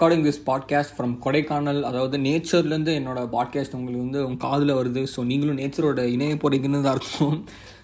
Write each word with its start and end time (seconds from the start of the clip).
Recording 0.00 0.26
this 0.26 0.38
podcast 0.46 0.92
from 0.96 1.14
Kodaikanal 1.24 1.80
அதாவது 1.88 2.16
நேச்சர்லேருந்து 2.26 2.92
என்னோட 2.98 3.20
பாட்காஸ்ட் 3.34 3.74
உங்களுக்கு 3.78 4.04
வந்து 4.04 4.20
உங்கள் 4.26 4.42
காதில் 4.44 4.72
வருது. 4.78 5.00
ஸோ 5.14 5.20
நீங்களும் 5.30 5.58
நேச்சரோட 5.60 6.02
இணைய 6.12 6.36
போகிறீங்கன்னு 6.42 6.80
தான் 6.86 6.94
அர்த்தம். 6.98 7.34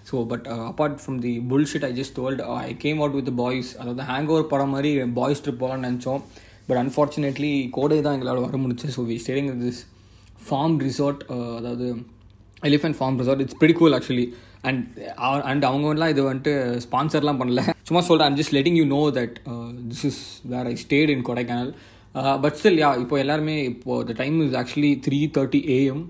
So 0.09 0.15
but 0.31 0.47
apart 0.69 0.95
from 1.01 1.19
the 1.25 1.33
bullshit 1.51 1.85
I 1.87 1.91
just 1.99 2.15
told 2.19 2.41
I 2.69 2.71
came 2.85 2.97
out 3.01 3.17
with 3.19 3.29
boys 3.41 3.69
அதாவது 3.81 4.05
ஹேங் 4.11 4.29
ஓவர் 4.33 4.47
படம் 4.53 4.73
மாதிரி 4.75 4.91
பாய்ஸ் 5.19 5.43
ட்ரிப் 5.45 5.61
போகலான்னு 5.63 5.87
நினச்சோம். 5.89 6.21
பட் 6.69 6.79
அன்ஃபார்ச்சுனேட்லி 6.83 7.51
கோடை 7.77 7.99
தான் 8.07 8.15
எங்களால் 8.17 8.43
வர 8.45 8.57
முடிச்சு 8.63 8.87
so 8.95 9.03
we 9.09 9.17
staying 9.25 9.51
this 9.65 9.81
farm 10.47 10.77
resort 10.87 11.21
அதாவது 11.59 11.87
elephant 12.69 12.99
farm 13.01 13.19
resort 13.23 13.43
it's 13.45 13.59
pretty 13.61 13.75
cool 13.81 13.97
actually 13.97 14.25
and 14.69 14.81
and 15.51 15.67
அவங்கலாம் 15.69 16.13
இது 16.15 16.23
வந்துட்டு 16.29 16.55
ஸ்பான்சர்லாம் 16.87 17.41
பண்ணல. 17.43 17.61
சும்மா 17.89 18.03
சொல்கிறேன் 18.09 18.27
I'm 18.29 18.39
just 18.41 18.55
letting 18.57 18.79
you 18.81 18.87
know 18.97 19.03
that 19.19 19.37
this 19.91 20.05
is 20.11 20.23
where 20.53 20.69
I 20.73 20.75
stayed 20.85 21.13
in 21.15 21.23
Kodaikanal 21.29 21.71
but 22.43 22.55
still 22.59 22.79
yeah 22.83 22.91
இப்போ 23.01 23.15
எல்லாருமே 23.23 23.57
இப்போ 23.73 23.95
the 24.09 24.13
time 24.21 24.37
is 24.45 24.55
actually 24.61 24.93
three 25.05 25.19
thirty 25.37 25.61
AM 25.75 26.01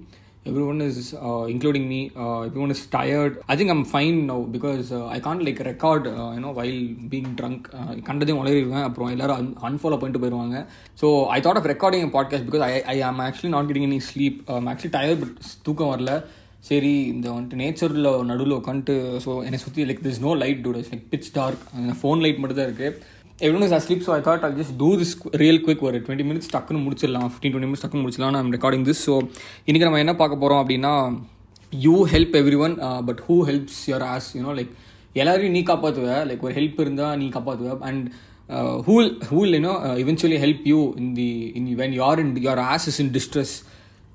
everyone 0.72 0.82
is 0.86 1.10
including 1.54 1.88
me 1.94 2.00
everyone 2.66 2.74
is 2.76 2.84
tired 2.96 3.36
I 3.52 3.56
think 3.60 3.74
I'm 3.76 3.84
fine 3.92 4.20
no 4.32 4.38
because 4.56 4.92
I 5.16 5.18
can't 5.28 5.44
like 5.48 5.60
record 5.70 6.06
you know 6.36 6.52
while 6.60 6.82
being 7.14 7.32
drunk 7.40 7.66
கண்டதையும் 8.10 8.42
உளறிடுவேன். 8.44 8.86
அப்புறம் 8.90 9.12
எல்லாரும் 9.16 9.40
an 9.42 9.52
unfollow 9.70 10.00
பண்ணிட்டு 10.02 10.22
போயிடுவாங்க 10.24 10.60
so 11.02 11.10
I 11.38 11.40
thought 11.48 11.60
of 11.62 11.70
recording 11.74 12.14
podcast 12.18 12.48
because 12.50 12.66
I 12.70 12.74
I 12.96 12.98
am 13.10 13.22
actually 13.28 13.54
not 13.56 13.70
getting 13.72 13.90
any 13.90 14.02
sleep 14.10 14.40
actually 14.74 14.94
tired 14.98 15.22
but 15.24 15.36
தூக்கம் 15.68 15.94
வரல. 15.94 16.14
சரி 16.68 16.94
இந்த 17.12 17.28
வந்துட்டு 17.34 17.60
நேச்சரில் 17.62 18.08
நடுவில் 18.30 18.56
உட்காந்துட்டு 18.60 18.96
ஸோ 19.26 19.32
என்னை 19.48 19.60
சுற்றி 19.64 19.84
like 19.90 20.02
this 20.08 20.24
no 20.26 20.32
light 20.42 20.64
too 20.64 20.72
like 20.78 21.06
pitch 21.12 21.30
dark 21.36 21.62
phone 22.00 22.22
light 22.24 22.40
மட்டும் 22.42 22.60
தான் 22.60 22.68
இருக்குது 22.70 23.16
எவ்வளோ 23.46 23.66
is 23.66 23.84
sleep 23.86 24.04
so 24.06 24.12
I 24.18 24.22
thought 24.28 24.44
I 24.46 24.50
just 24.60 24.76
do 24.82 24.88
this 25.00 25.12
real 25.42 25.60
quick 25.66 25.82
ஒரு 25.88 25.98
டுவெண்ட்டி 26.06 26.26
மினிட்ஸ் 26.30 26.52
டக்குன்னு 26.54 26.80
முடிச்சிடலாம். 26.86 27.28
ஃபிஃப்டின் 27.32 27.52
டுவெண்ட்டி 27.54 27.70
மினிட்ஸ் 27.70 27.84
டக்குன்னு 27.84 28.04
முடிச்சிடலாம். 28.06 28.34
நான் 28.36 28.50
ரெக்கார்டிங் 28.56 28.86
திஸ் 28.88 29.02
ஸோ 29.08 29.16
இன்றைக்கி 29.68 29.86
நம்ம 29.88 30.00
என்ன 30.06 30.14
பார்க்க 30.22 30.42
போகிறோம் 30.44 30.62
அப்படின்னா 30.62 30.94
you 31.74 31.96
help 32.14 32.36
everyone 32.66 32.76
but 33.10 33.22
who 33.28 33.36
helps 33.50 33.80
your 33.90 34.06
ass 34.14 34.30
you know 34.38 34.54
like 34.60 34.72
எல்லாரையும் 35.22 35.56
நீ 35.58 35.62
காப்பாற்றுவ 35.70 36.18
லைக் 36.30 36.44
ஒரு 36.48 36.56
ஹெல்ப் 36.60 36.82
இருந்தால் 36.86 37.16
நீ 37.22 37.28
காப்பாற்றுவ 37.38 37.78
and 37.90 38.06
who'll 38.88 39.10
who'll 39.30 39.54
you know 39.58 39.76
eventually 40.04 40.40
help 40.46 40.66
you 40.72 40.80
in 41.04 41.14
the 41.22 41.30
in 41.60 41.70
when 41.84 41.96
you're 42.00 42.22
in 42.26 42.34
your 42.48 42.64
ass 42.74 42.88
is 42.92 43.00
in 43.06 43.14
distress 43.18 43.56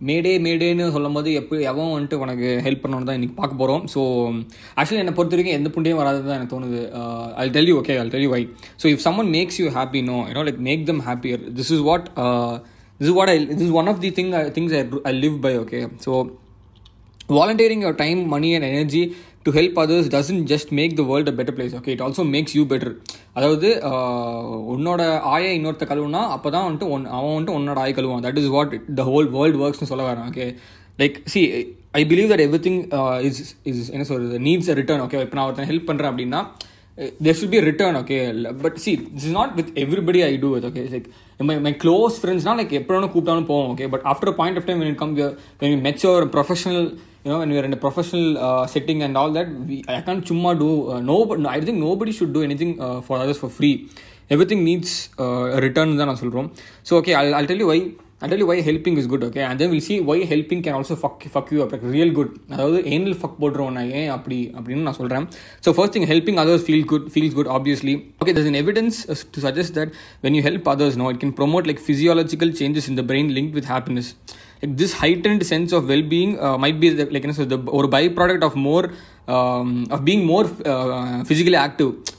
mayday 0.03 0.33
மேடேன்னு 0.39 0.87
சொல்லும் 0.91 1.13
போது 1.13 1.33
எப்படி 1.33 1.61
எவன் 1.63 1.93
வந்துட்டு 1.93 2.19
உனக்கு 2.19 2.49
ஹெல்ப் 2.65 2.83
பண்ணணும் 2.83 3.05
தான் 3.05 3.19
இன்றைக்கி 3.19 3.37
பார்க்க 3.37 3.61
போகிறோம் 3.61 3.85
ஸோ 3.95 4.01
ஆக்சுவலி 4.77 5.03
என்னை 5.03 5.15
பொறுத்த 5.15 5.37
வரைக்கும் 5.37 5.59
எந்த 5.59 5.71
புண்டையும் 5.75 6.01
வராது 6.01 6.21
தான் 6.23 6.39
எனக்கு 6.39 6.55
தோணுது. 6.55 6.81
I 7.37 7.47
tell 7.49 7.69
you 7.69 7.77
okay 7.81 7.97
I 7.97 8.07
tell 8.09 8.27
you 8.27 8.31
why 8.31 8.43
so 8.83 8.87
if 8.87 9.05
someone 9.05 9.31
makes 9.31 9.59
you 9.61 9.69
happy 9.71 10.03
no 10.03 10.19
you know 10.29 10.45
like 10.49 10.61
make 10.69 10.85
them 10.85 11.03
happier 11.07 11.43
this 11.59 11.73
is 11.73 11.85
what 11.91 12.07
this 13.01 13.09
is 13.09 13.17
what 13.21 13.31
I 13.31 13.39
this 13.53 13.67
is 13.69 13.77
one 13.81 13.91
of 13.95 14.01
the 14.01 14.13
thing 14.19 14.33
things 14.59 14.75
I 14.75 14.83
I 15.05 15.15
live 15.21 15.37
by 15.41 15.55
okay 15.59 15.81
so 16.07 16.13
volunteering 17.33 17.85
your 17.87 17.99
time 18.01 18.23
money 18.29 18.49
and 18.55 18.69
energy 18.73 19.03
to 19.47 19.51
help 19.51 19.79
others 19.83 20.09
doesn't 20.09 20.45
just 20.51 20.71
make 20.79 20.93
the 20.99 21.05
world 21.09 21.31
a 21.31 21.35
better 21.39 21.57
place 21.57 21.75
okay 21.79 21.93
it 21.95 22.03
also 22.03 22.25
makes 22.29 22.55
you 22.59 22.65
better 22.73 22.93
அதாவது 23.35 23.69
உன்னோட 24.73 25.03
ஆயை 25.33 25.53
இன்னொருத்த 25.59 25.87
கழுவுனா 25.87 26.23
அப்போ 26.35 26.51
தான் 26.51 26.67
வந்துட்டு 26.67 26.91
one 26.91 27.07
அவன் 27.13 27.33
வந்துட்டு 27.33 27.57
உன்னோட 27.59 27.81
ஆய் 27.85 27.97
கழுவான் 27.99 28.25
that 28.27 28.41
is 28.43 28.53
what 28.57 28.75
the 28.95 29.05
whole 29.11 29.29
world 29.37 29.59
ஒர்க்ஸ்னு 29.63 29.91
சொல்ல 29.93 30.05
வரேன் 30.09 30.29
okay 30.31 30.47
like 30.99 31.17
see 31.35 31.43
I 31.95 32.03
believe 32.11 32.29
that 32.33 32.45
everything 32.61 32.81
is 33.29 33.41
is 33.73 33.91
என்ன 33.95 34.07
சொல்கிறது 34.11 34.39
நீட்ஸ் 34.47 34.71
அ 34.73 34.77
ரிட்டர்ன் 34.81 35.03
ஓகே 35.07 35.23
இப்போ 35.27 35.39
நான் 35.39 35.49
ஒருத்தன் 35.49 35.71
ஹெல்ப் 35.73 35.89
பண்ணுறேன் 35.91 36.13
அப்படின்னா 36.13 36.41
there 37.21 37.37
should 37.37 37.53
be 37.53 37.61
return 37.67 37.97
okay 38.01 38.17
but 38.63 38.79
see 38.81 38.93
this 39.07 39.27
is 39.29 39.37
not 39.37 39.55
with 39.59 39.71
everybody 39.83 40.21
I 40.25 40.33
do 40.41 40.49
with 40.55 40.67
okay 40.71 40.83
like 40.89 41.07
my 41.41 41.57
my 41.61 41.73
close 41.83 42.19
ஃப்ரெண்ட்ஸ்னால் 42.21 42.59
like 42.61 42.75
எப்போ 42.81 42.93
வேணும் 42.95 43.13
கூப்பிட்டாலும் 43.13 43.49
போவோம் 43.49 43.71
okay 43.73 43.87
but 43.95 44.05
after 44.13 44.35
point 44.41 44.59
of 44.61 44.67
time 44.69 44.83
when 44.83 45.01
come 45.03 45.15
when 45.63 45.83
mature 45.87 46.27
professional 46.35 46.87
you 47.24 47.30
know 47.32 47.40
when 47.42 47.52
we're 47.54 47.68
in 47.70 47.74
a 47.74 47.82
professional 47.86 48.28
uh, 48.48 48.66
setting 48.76 49.00
and 49.08 49.16
all 49.22 49.32
that 49.38 49.50
we 49.70 49.78
i 49.96 50.02
can't 50.08 50.24
chumma 50.30 50.54
do 50.64 50.70
uh, 50.92 51.00
no 51.12 51.18
but 51.32 51.40
no, 51.46 51.50
i 51.56 51.62
think 51.70 51.80
nobody 51.88 52.14
should 52.20 52.34
do 52.40 52.44
anything 52.50 52.74
uh, 52.88 53.00
for 53.08 53.16
others 53.24 53.40
for 53.44 53.52
free 53.60 53.76
everything 54.36 54.62
needs 54.72 54.92
uh, 55.26 55.58
a 55.58 55.62
return 55.68 55.90
தான் 56.02 56.12
நான் 56.12 56.22
சொல்கிறோம் 56.26 56.50
so 56.88 56.94
okay 57.00 57.14
I'll, 57.20 57.34
I'll 57.38 57.50
tell 57.52 57.62
you 57.64 57.70
why 57.72 57.80
I'll 58.22 58.32
tell 58.32 58.42
you 58.44 58.48
why 58.50 58.56
helping 58.68 58.96
is 59.00 59.06
good 59.12 59.24
okay 59.26 59.44
and 59.48 59.58
then 59.62 59.68
we'll 59.74 59.84
see 59.88 59.98
why 60.08 60.16
helping 60.32 60.60
can 60.66 60.76
also 60.78 60.96
fuck 61.02 61.18
fuck 61.34 61.48
you 61.56 61.60
up 61.66 61.72
like 61.76 61.84
real 61.96 62.12
good 62.18 62.30
அதாவது 62.54 62.78
anal 62.96 63.16
fuck 63.22 63.38
போடுறோம் 63.44 63.76
நான் 63.78 63.92
ஏன் 64.00 64.10
அப்படி 64.16 64.40
அப்படின்னு 64.58 64.86
நான் 64.88 64.98
சொல்கிறேன் 65.00 65.26
so 65.66 65.72
first 65.78 65.96
thing 65.98 66.08
helping 66.12 66.40
others 66.44 66.66
feel 66.68 66.88
good 66.92 67.06
feels 67.14 67.36
good 67.40 67.52
obviously 67.58 67.94
okay 68.22 68.34
there's 68.38 68.50
an 68.54 68.58
evidence 68.64 68.98
to 69.36 69.42
suggest 69.46 69.72
that 69.80 69.92
when 70.26 70.36
you 70.38 70.44
help 70.50 70.66
others 70.74 70.96
no 71.02 71.08
it 71.14 71.20
can 71.26 71.34
promote 71.42 71.68
like 71.72 71.82
physiological 71.90 72.52
changes 72.62 72.88
in 72.92 72.98
the 73.02 73.06
brain 73.12 73.30
linked 73.38 73.56
with 73.60 73.68
happiness 73.76 74.10
like 74.51 74.51
This 74.63 74.93
heightened 74.93 75.45
sense 75.45 75.73
of 75.73 75.89
well-being 75.89 76.39
uh, 76.39 76.57
might 76.57 76.79
be 76.79 76.89
the, 76.91 77.07
like 77.07 77.25
you 77.25 77.31
know, 77.31 77.35
so 77.35 77.45
the 77.45 77.57
or 77.57 77.85
byproduct 77.95 78.43
of 78.49 78.55
more 78.55 78.85
um, 79.29 79.87
uh, 79.93 80.01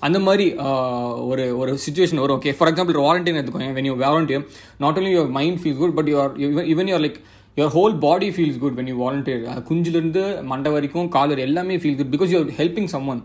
அந்த 0.07 0.19
மாதிரி 0.25 0.47
uh, 0.65 1.11
ஒரு 1.29 1.45
ஒரு 1.59 1.71
situation 1.85 2.21
வரும். 2.23 2.37
Okay 2.39 2.53
for 2.57 2.69
example 2.71 2.99
volunteer 3.05 3.39
எடுத்துக்கோங்க. 3.39 3.69
When 3.77 3.87
you 3.89 3.95
volunteer 4.03 4.43
not 4.83 4.99
only 5.01 5.13
your 5.15 5.31
mind 5.37 5.61
feels 5.61 5.79
good 5.83 5.95
but 5.99 6.11
your 6.13 6.35
even 6.73 6.91
your 6.91 7.03
like 7.05 7.19
your 7.57 7.73
whole 7.77 7.95
body 8.05 8.29
feels 8.35 8.59
good 8.63 8.77
when 8.79 8.89
you 8.91 8.97
volunteer 9.05 9.63
குஞ்சிலிருந்து 9.71 10.23
மண்டை 10.51 10.71
வரைக்கும் 10.75 11.09
காலர் 11.17 11.43
எல்லாமே 11.47 11.77
feel 11.83 11.97
good 12.01 12.13
because 12.15 12.31
you're 12.35 12.53
helping 12.61 12.91
someone 13.13 13.21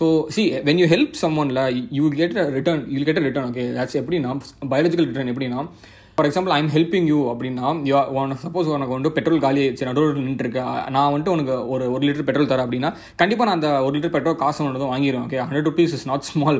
so 0.00 0.06
see 0.34 0.42
when 0.66 0.80
you 0.82 0.88
help 0.96 1.16
some 1.22 1.38
ஒன்ல 1.44 1.62
you 2.00 2.04
get 2.20 2.36
return 2.58 2.82
you 2.96 3.00
get 3.08 3.24
return 3.28 3.48
okay 3.52 3.64
that's 3.78 3.98
எப்படின்னா 4.02 4.32
biological 4.74 5.08
return 5.10 5.32
எப்படின்னா 5.32 5.62
for 6.18 6.28
example 6.28 6.52
I'm 6.56 6.70
helping 6.72 7.06
you 7.06 7.18
அப்படின்னா 7.30 7.68
you 7.84 7.94
உனக்கு 8.14 8.42
suppose 8.42 8.66
உனக்கு 8.68 8.94
வந்து 8.96 9.10
பெட்ரோல் 9.10 9.40
காலி 9.40 9.60
ஆயிடுச்சு 9.60 9.86
நடுவில் 9.88 10.18
நின்றுருக்கு 10.20 10.62
நான் 10.90 11.10
வந்துட்டு 11.12 11.32
உனக்கு 11.32 11.54
ஒரு 11.68 11.84
ஒரு 11.92 12.02
லிட்டர் 12.06 12.26
பெட்ரோல் 12.28 12.50
தரேன் 12.50 12.66
அப்படின்னா 12.66 12.90
கண்டிப்பாக 13.16 13.46
நான் 13.48 13.58
அந்த 13.58 13.70
ஒரு 13.80 13.94
லிட்டர் 13.96 14.14
பெட்ரோல் 14.16 14.36
காசு 14.36 14.60
ஒன்று 14.64 14.90
வாங்கிடுவேன் 14.92 15.24
okay 15.26 15.40
hundred 15.42 15.68
rupees 15.68 15.94
is 15.94 16.06
not 16.06 16.26
small 16.30 16.58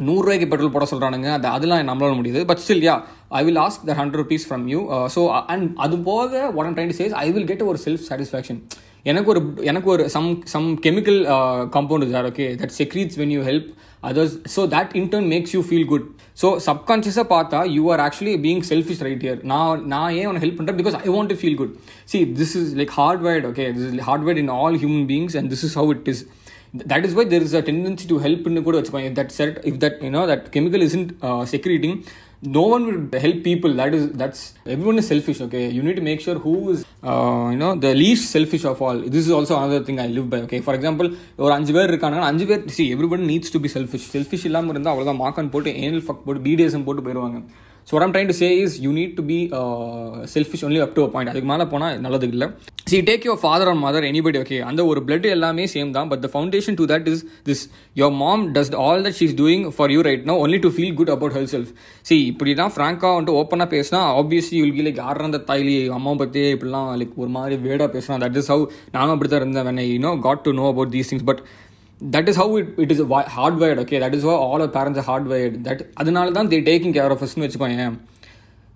நூறுரூவாய்க்கு 0.00 0.48
பெட்ரோல் 0.48 0.74
போட 0.74 0.86
சொல்கிறானுங்க 0.92 1.28
அது 1.32 1.48
அதெல்லாம் 1.48 1.90
நம்மளால 1.90 2.16
முடியுது. 2.20 2.40
But 2.44 2.58
still 2.58 2.84
yeah 2.86 2.94
I 3.32 3.42
will 3.44 3.56
ask 3.56 3.84
the 3.84 3.94
hundred 3.94 4.20
rupees 4.22 4.46
from 4.48 4.64
you 4.66 4.80
so 5.16 5.22
and 5.46 5.66
அது 5.78 5.98
போக 6.02 6.30
one 6.54 6.66
and 6.66 6.78
train 6.78 6.96
says 7.00 7.14
I 7.18 7.26
will 7.32 7.46
get 7.46 7.62
ஒரு 7.62 7.80
செல்ஃப் 7.86 8.06
சாட்டிஸ்ஃபேக்ஷன் 8.08 8.60
எனக்கு 9.04 9.30
ஒரு 9.30 9.40
எனக்கு 9.62 9.88
ஒரு 9.90 10.02
some 10.08 10.28
some 10.52 10.66
chemical 10.84 11.20
compound 11.76 12.04
is 12.06 12.16
okay 12.30 12.46
that 12.60 12.74
secretes 12.80 13.18
when 13.20 13.32
you 13.36 13.40
help 13.48 13.68
others 14.02 14.34
so 14.54 14.60
that 14.74 14.92
in turn 15.00 15.26
makes 15.32 15.54
you 15.56 15.60
feel 15.68 15.88
good 15.92 16.06
so 16.42 16.48
சப்கான்ஷியஸாக 16.66 17.26
பார்த்தா 17.34 17.60
you 17.76 17.82
are 17.94 18.02
actually 18.06 18.34
being 18.46 18.62
selfish 18.70 19.02
right 19.06 19.24
yeah 19.26 19.40
நான் 19.52 19.82
நான் 19.86 20.12
ஏன் 20.18 20.28
உனக்கு 20.30 20.44
ஹெல்ப் 20.46 20.58
பண்ணுறேன் 20.60 20.78
because 20.82 20.96
I 21.00 21.10
want 21.16 21.32
to 21.32 21.38
feel 21.42 21.58
good 21.62 21.74
see 22.12 22.20
this 22.40 22.54
is 22.60 22.70
like 22.80 22.94
hardwired 23.00 23.46
okay 23.50 23.66
this 23.78 23.88
is 23.90 24.06
hardwired 24.10 24.40
in 24.44 24.52
all 24.58 24.78
human 24.84 25.06
beings 25.12 25.36
and 25.40 25.50
this 25.54 25.64
is 25.68 25.76
how 25.80 25.92
it 25.96 26.10
is 26.14 26.22
that 26.86 27.06
is 27.08 27.16
why 27.20 27.24
there 27.32 27.44
is 27.48 27.56
a 27.60 27.64
tendency 27.70 28.06
to 28.08 28.18
ஹெல்ப்னு 28.26 28.62
கூட 28.62 28.76
வச்சுக்கோங்க 28.78 29.08
if 29.10 29.16
that 29.20 29.32
set 29.38 29.56
if 29.70 29.74
that 29.84 29.96
you 30.06 30.12
know 30.16 30.24
that 30.26 30.44
chemical 30.56 30.82
secreting 31.50 31.96
no 32.42 32.62
one 32.62 32.84
will 32.86 33.20
help 33.20 33.44
people 33.44 33.72
that 33.72 33.94
is 33.94 34.10
that's 34.12 34.54
everyone 34.66 34.98
is 34.98 35.06
selfish 35.06 35.40
okay 35.40 35.70
you 35.70 35.82
need 35.82 35.94
to 35.94 36.02
make 36.02 36.20
sure 36.20 36.34
who 36.36 36.70
is 36.70 36.84
uh, 37.02 37.48
you 37.52 37.56
know 37.56 37.76
the 37.76 37.94
least 37.94 38.30
selfish 38.30 38.64
of 38.64 38.82
all 38.82 38.98
this 38.98 39.26
is 39.26 39.30
also 39.30 39.56
another 39.56 39.84
thing 39.84 40.00
i 40.00 40.08
live 40.08 40.28
by 40.28 40.40
okay 40.46 40.60
for 40.60 40.74
example 40.74 41.08
ஒரு 41.38 41.52
அஞ்சு 41.56 41.72
பேர் 41.76 41.90
இருக்காங்க 41.92 42.24
அஞ்சு 42.30 42.46
பேர் 42.50 42.64
see 42.76 42.84
everybody 42.94 43.28
needs 43.32 43.52
to 43.54 43.60
be 43.64 43.70
selfish 43.74 44.08
selfish 44.14 44.46
இல்லாமல் 44.48 44.74
இருந்தால் 44.74 44.92
அவ்வளோதான் 44.94 45.20
மாக்கன் 45.22 45.52
போட்டு 45.54 45.70
ஏனல் 45.84 46.04
ஃபக் 46.06 46.24
போட்டு 46.26 46.42
பிடிஎஸ்எம் 46.46 46.86
போட்டு 46.88 47.04
போயிடுவாங்க 47.06 47.38
so 47.88 47.92
what 47.96 48.04
am 48.06 48.12
trying 48.14 48.28
to 48.30 48.36
is 48.64 48.74
you 48.84 48.90
need 48.98 49.14
to 49.18 49.22
be 49.30 49.38
be 49.38 49.38
uh, 49.58 49.62
only 50.26 50.42
up 50.44 50.64
only 50.68 50.80
up 50.84 50.92
to 50.96 51.02
அதுக்கு 51.30 51.48
மேலே 51.52 51.64
போனால் 51.72 51.96
நல்லது 52.04 52.26
இல்லை. 52.34 52.46
See 52.90 52.98
take 53.08 53.24
your 53.26 53.40
father 53.42 53.68
and 53.70 53.82
mother 53.84 54.04
anybody 54.10 54.38
okay 54.42 54.58
அந்த 54.68 54.80
ஒரு 54.90 55.00
பிளட் 55.06 55.26
எல்லாமே 55.34 55.64
சேம் 55.74 55.90
தான். 55.96 56.08
But 56.12 56.22
the 56.24 56.28
foundation 56.32 56.76
to 56.80 56.84
that 56.92 57.08
is 57.12 57.22
this 57.48 57.62
your 58.00 58.14
mom 58.22 58.44
does 58.56 58.70
all 58.84 59.02
that 59.06 59.16
she's 59.20 59.34
doing 59.40 59.64
for 59.76 59.92
you 59.94 60.00
right 60.08 60.24
no 60.30 60.36
only 60.44 60.60
to 60.66 60.70
feel 60.76 60.94
good 61.00 61.12
about 61.16 61.34
herself 61.54 61.72
see 62.10 62.18
இப்படி 62.32 62.54
தான் 62.62 62.72
ஃப்ராங்காக 62.76 63.12
வந்துட்டு 63.16 63.36
ஓப்பனாக 63.40 63.68
பேசினா 63.74 64.00
ஆப்வியஸ்லி 64.20 64.56
யூல் 64.62 64.74
பி 64.78 64.84
லைக் 64.88 65.02
யார் 65.04 65.26
அந்த 65.28 65.40
தாய்லி 65.50 65.76
அம்மா 65.98 66.14
பற்றியே 66.22 66.48
இப்படிலாம் 66.56 66.88
லைக் 67.02 67.18
ஒரு 67.24 67.32
மாதிரி 67.38 67.58
வேடாக 67.66 67.90
பேசினா. 67.96 68.16
தட் 68.24 68.38
இஸ் 68.42 68.50
ஹவு 68.54 68.64
நானும் 68.96 69.14
அப்படி 69.16 69.30
தான் 69.34 69.42
இருந்தேன். 69.44 69.66
When 69.70 69.82
I 69.84 69.88
you 69.92 69.98
know 70.08 70.14
got 70.28 70.44
to 70.48 70.52
know 70.62 70.66
about 70.74 70.94
these 70.96 71.12
things 71.12 71.28
but 71.32 71.42
that 72.14 72.28
is 72.32 72.38
how 72.42 72.54
it 72.60 72.70
it 72.84 72.92
is 72.94 73.02
hardwired 73.38 73.80
okay 73.84 73.98
that 74.04 74.16
is 74.18 74.26
all 74.30 74.40
our 74.46 74.72
parents 74.76 75.06
hardwired 75.10 75.56
that 75.68 75.82
அதனால 76.02 76.30
தான் 76.38 76.50
தே 76.52 76.60
டேக்கிங் 76.70 76.94
கேர் 76.98 77.14
ஆஃப் 77.14 77.22
ஃபஸ்ட்னு 77.22 77.44
வச்சுக்கோங்க 77.46 77.88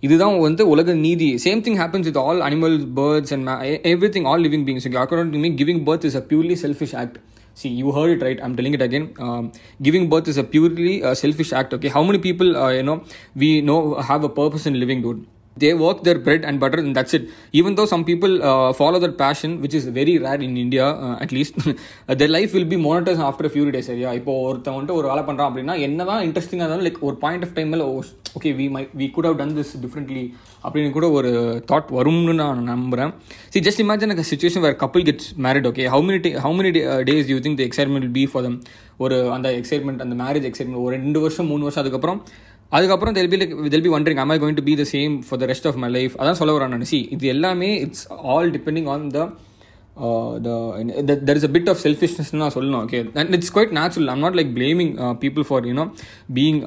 இதுதான் 0.03 0.35
வந்து 0.47 0.63
உலக 0.73 0.95
நீதி 1.07 1.29
same 1.45 1.63
thing 1.67 1.79
happens 1.83 2.09
with 2.09 2.21
all 2.25 2.43
animal 2.49 2.77
birds 2.99 3.33
and 3.37 3.49
everything 4.17 4.29
all 4.33 4.45
living 4.47 4.67
beings 4.69 4.89
according 5.05 5.43
me 5.47 5.51
giving 5.63 5.83
birth 5.89 6.07
is 6.11 6.19
a 6.23 6.25
purely 6.33 6.59
selfish 6.65 6.97
act 7.03 7.19
see 7.61 7.71
you 7.81 7.91
heard 7.97 8.11
it 8.15 8.23
right 8.25 8.39
i'm 8.45 8.55
telling 8.59 8.75
it 8.79 8.83
again 8.87 9.05
um, 9.27 9.45
giving 9.87 10.05
birth 10.13 10.29
is 10.33 10.39
a 10.43 10.45
purely 10.45 10.95
uh, 11.03 11.15
selfish 11.15 11.51
act 11.61 11.71
okay 11.77 11.91
how 11.97 12.03
many 12.09 12.19
people 12.27 12.49
uh, 12.57 12.73
you 12.79 12.83
know 12.83 12.97
we 13.43 13.49
know 13.69 13.79
have 14.11 14.25
a 14.25 14.33
purpose 14.41 14.67
in 14.71 14.75
living 14.83 15.01
dude 15.07 15.23
they 15.57 15.73
work 15.75 16.03
their 16.03 16.19
bread 16.19 16.45
and 16.45 16.61
butter 16.61 16.79
and 16.79 16.95
that's 16.95 17.15
it. 17.15 17.25
Even 17.53 17.75
though 17.75 17.87
some 17.87 18.05
people 18.05 18.33
uh, 18.43 18.73
follow 18.73 18.99
that 18.99 19.17
passion 19.17 19.61
which 19.63 19.75
is 19.75 19.87
very 19.91 20.19
rare 20.19 20.41
in 20.41 20.57
india 20.57 20.87
uh, 21.07 21.17
at 21.25 21.33
least 21.33 21.55
their 22.21 22.33
life 22.37 22.53
will 22.53 22.69
be 22.75 22.79
monotonous 22.79 23.23
after 23.29 23.47
a 23.47 23.53
few 23.57 23.65
days. 23.71 23.87
சரியா? 23.91 24.13
இப்போ 24.13 24.33
ஒருத்தன் 24.47 24.75
வந்துட்டு 24.77 24.99
ஒரு 25.01 25.07
வேலை 25.11 25.23
பண்ணுறான் 25.29 25.49
அப்படின்னா 25.51 25.75
என்னதான் 25.87 26.23
இன்ட்ரெஸ்டிங்காக 26.29 26.65
இருந்தாலும் 26.65 26.87
லைக் 26.89 27.03
ஒரு 27.09 27.17
பாயிண்ட் 27.25 27.45
ஆஃப் 27.47 27.55
டைமில் 27.59 27.85
okay 28.39 28.51
we 28.61 28.67
my 28.77 28.83
we 29.01 29.07
could 29.11 29.29
have 29.29 29.37
done 29.41 29.55
this 29.59 29.73
differently 29.85 30.25
அப்படின்னு 30.65 30.91
கூட 30.97 31.07
ஒரு 31.19 31.31
தாட் 31.71 31.91
வரும்னு 31.99 32.35
நான் 32.41 32.65
நம்புகிறேன் 32.71 33.13
சி 33.55 33.61
ஜஸ்ட் 33.67 33.83
இமேஜின் 33.85 34.09
எனக்கு 34.09 34.27
சுச்சுவேஷன் 34.31 34.65
வேறு 34.67 34.77
couple 34.83 35.07
gets 35.09 35.29
married 35.47 35.69
okay 35.71 35.87
how 35.95 36.05
many 36.09 36.33
how 36.45 36.57
many 36.59 36.73
days 37.11 37.31
you 37.33 37.39
think 37.47 37.59
the 37.61 37.65
excitement 37.69 38.11
be 38.19 38.25
for 38.33 38.45
them 38.49 38.59
ஒரு 39.05 39.17
அந்த 39.37 39.49
எக்ஸைட்மெண்ட் 39.61 40.03
அந்த 40.05 40.17
மேரேஜ் 40.23 40.49
எக்ஸைட்மெண்ட் 40.51 40.83
ஒரு 40.85 40.93
ரெண்டு 40.97 41.21
வருஷம் 41.25 41.49
மூணு 41.53 41.65
வருஷம் 41.67 41.83
அதுக்கப்புறம் 41.85 42.21
அதுக்கப்புறம் 42.73 43.15
they'll 43.17 43.31
be 43.33 43.39
like 43.41 43.55
they'll 43.71 43.85
be 43.85 43.93
wondering 43.95 44.21
I'm 44.23 44.33
I 44.35 44.39
going 44.39 44.59
to 44.59 44.65
be 44.65 44.75
the 44.81 44.87
same 44.93 45.13
for 45.27 45.41
the 45.43 45.49
rest 45.51 45.69
of 45.71 45.79
my 45.83 45.91
life 45.91 46.15
அதான் 46.21 46.39
சொல்ல 46.41 46.55
வரேன் 46.57 46.73
நான். 46.75 46.89
சி 46.93 47.01
இது 47.15 47.27
எல்லாமே 47.29 47.71
it's 47.85 48.05
all 48.33 48.51
depending 48.57 48.89
on 48.95 49.05
the 49.11 49.21
there 51.29 51.37
is 51.37 51.49
a 51.49 51.53
bit 51.55 51.71
of 51.73 51.83
selfishness 51.85 52.33
நான் 52.41 52.55
சொல்லணும் 52.57 52.81
okay 52.85 52.99
and 53.23 53.37
it's 53.39 53.53
quite 53.55 53.75
natural 53.79 54.11
I'm 54.15 54.25
not 54.27 54.39
like 54.41 54.51
blaming 54.57 54.93
people 55.23 55.47
for 55.49 55.67
you know 55.71 55.85
being 56.39 56.61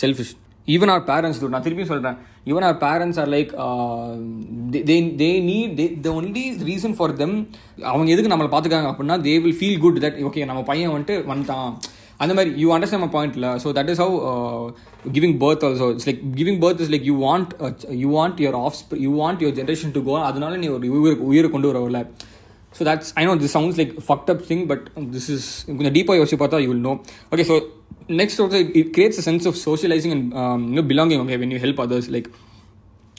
selfish 0.00 0.32
even 0.68 0.90
our 0.90 1.04
parents 1.06 1.40
நான் 1.48 1.62
திருப்பி 1.62 1.84
சொல்கிறேன் 1.84 2.16
even 2.46 2.66
our 2.66 2.76
parents 2.82 3.18
are 3.18 3.30
like 3.30 3.52
they 4.90 4.96
they 5.20 5.30
need 5.48 5.72
they 5.78 5.86
the 6.04 6.10
only 6.18 6.44
reason 6.68 6.94
for 6.98 7.14
them 7.14 7.34
அவங்க 7.84 8.08
எதுக்கு 8.10 8.32
நம்மளை 8.32 8.50
பார்த்துக்காங்க 8.52 8.90
அப்படின்னா 8.90 9.16
they 9.26 9.34
will 9.42 9.58
feel 9.60 9.80
good 9.80 9.98
that 10.04 10.18
okay 10.28 10.44
நம்ம 10.44 10.62
பையன் 10.62 10.92
வந்துட்டு 10.92 11.16
வந்துட்டான். 11.26 11.72
அந்த 12.22 12.32
மாதிரி 12.36 12.50
யூ 12.62 12.68
அண்டர்ஸ்டாண்ட் 12.74 13.04
மை 13.04 13.10
பாயிண்ட்ல 13.16 13.48
so 13.62 13.68
that 13.78 13.90
is 13.92 14.00
how 14.04 14.16
giving 15.16 15.36
birth 15.42 15.64
also 15.68 15.88
it's 15.94 16.08
like 16.08 16.20
giving 16.38 16.60
birth 16.64 16.82
is 16.84 16.92
like 16.94 17.06
you 17.10 17.14
want 17.26 17.52
you 18.02 18.10
want 18.18 18.40
your 18.44 18.58
of 18.64 18.78
you 19.04 19.10
want 19.22 19.42
your 19.44 19.56
generation 19.60 19.94
to 19.96 20.02
go 20.08 20.14
அதனால 20.30 20.60
நீ 20.62 20.68
ஒரு 20.76 20.90
உயிர் 20.98 21.24
உயிரை 21.30 21.50
கொண்டு 21.54 21.70
வரவில்ல 21.72 22.00
so 22.78 22.84
that's 22.90 23.12
I 23.20 23.24
know 23.28 23.34
this 23.42 23.54
sounds 23.58 23.80
like 23.82 23.92
fucked 24.08 24.30
up 24.34 24.44
thing 24.50 24.64
but 24.72 24.84
this 25.16 25.28
is 25.36 25.48
கொஞ்சம் 25.78 25.96
டீப்பாக 25.98 26.18
யோசிச்சு 26.20 26.40
பார்த்தா 26.44 26.62
you 26.64 26.70
will 26.72 26.86
know 26.88 26.94
okay 27.34 27.46
so 27.50 27.56
next 28.22 28.40
also 28.44 28.60
it 28.82 28.92
creates 28.96 29.20
a 29.22 29.26
sense 29.28 29.46
of 29.52 29.58
socialising 29.66 30.14
and 30.16 30.26
you 30.78 30.84
belonging 30.94 31.22
okay 31.26 31.38
when 31.44 31.54
you 31.56 31.60
help 31.66 31.82
others 31.86 32.10
like 32.16 32.30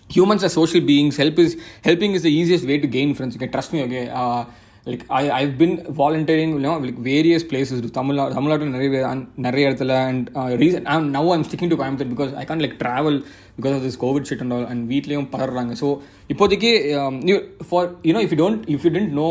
humans 0.09 0.43
are 0.43 0.49
social 0.49 0.81
beings. 0.81 1.17
Help 1.17 1.39
is 1.39 1.51
helping 1.83 2.11
is 2.13 2.23
the 2.23 2.33
easiest 2.39 2.65
way 2.65 2.77
to 2.77 2.87
gain 2.87 3.13
friends 3.13 3.35
okay 3.37 3.47
trust 3.47 3.73
me 3.73 3.79
okay 3.83 4.03
like 4.87 5.03
I 5.17 5.21
I, 5.35 5.43
been 5.59 5.75
volunteering 5.99 6.53
volunteering 6.53 6.53
you 6.55 6.61
know 6.63 7.91
Tamil Nadu 7.97 8.35
தமிழ்நாட்டில் 8.37 8.73
நிறைய 8.75 9.11
நிறைய 9.45 9.69
இடத்துல 9.69 9.93
and 10.09 10.25
reason 10.63 10.87
I'm 10.93 11.07
now 11.15 11.29
I'm 11.35 11.45
sticking 11.47 11.71
to 11.73 11.77
Coimbatore 11.81 12.11
because 12.13 12.33
I 12.41 12.43
can't 12.49 12.63
like 12.63 12.75
travel 12.81 13.17
because 13.57 13.75
of 13.77 13.85
this 13.85 13.97
COVID 14.03 14.27
shit 14.29 14.43
and 14.45 14.53
all 14.53 14.65
and 14.65 14.83
வீட்லேயும் 14.91 15.29
பதறாங்க 15.35 15.73
so 15.81 15.87
இப்போதைக்கு 16.29 16.71
you 17.31 17.35
for 17.69 17.87
you know 18.09 18.21
if 18.25 18.33
you 18.35 18.39
don't 18.43 18.63
if 18.75 18.85
you 18.87 18.91
don't 18.97 19.13
know 19.21 19.29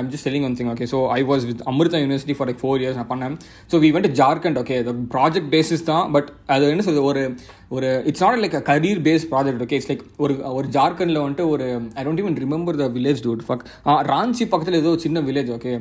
I'm 0.00 0.10
just 0.14 0.28
telling 0.28 0.46
one 0.48 0.56
thing 0.60 0.70
okay 0.74 0.88
so 0.94 1.00
I 1.18 1.20
was 1.22 1.46
with 1.50 1.62
Amrita 1.72 2.00
University 2.04 2.36
for 2.38 2.50
like 2.50 2.62
four 2.62 2.80
years 2.82 2.98
நான் 3.00 3.10
பண்ணேன். 3.12 3.36
So 3.72 3.78
we 3.84 3.90
went 3.96 4.10
Jharkhand 4.22 4.60
okay 4.62 4.78
project 5.16 5.50
basis 5.56 5.88
தான் 5.92 6.12
but 6.12 6.30
அது 6.46 6.70
என்ன 6.70 6.82
சொல்றது? 6.82 7.04
ஒரு 7.04 7.22
ஒரு 7.72 7.88
it's 8.08 8.22
not 8.24 8.40
like 8.42 8.56
career 8.66 9.02
based 9.04 9.28
project 9.30 9.62
okay 9.62 9.76
it's 9.76 9.90
like 9.90 10.02
ஒரு 10.24 10.34
ஒரு 10.52 10.66
ஜார்க்கண்டில் 10.74 11.20
வந்துட்டு 11.22 11.44
ஒரு 11.48 11.66
I 11.94 12.02
don't 12.04 12.22
even 12.22 12.36
remember 12.42 12.78
the 12.80 12.88
village 12.96 13.22
dude 13.24 13.44
fuck 13.46 13.62
Ranchi 14.10 14.46
பக்கத்தில் 14.46 14.80
ஏதோ 14.80 14.92
சின்ன 14.98 15.20
village 15.20 15.50
okay 15.50 15.72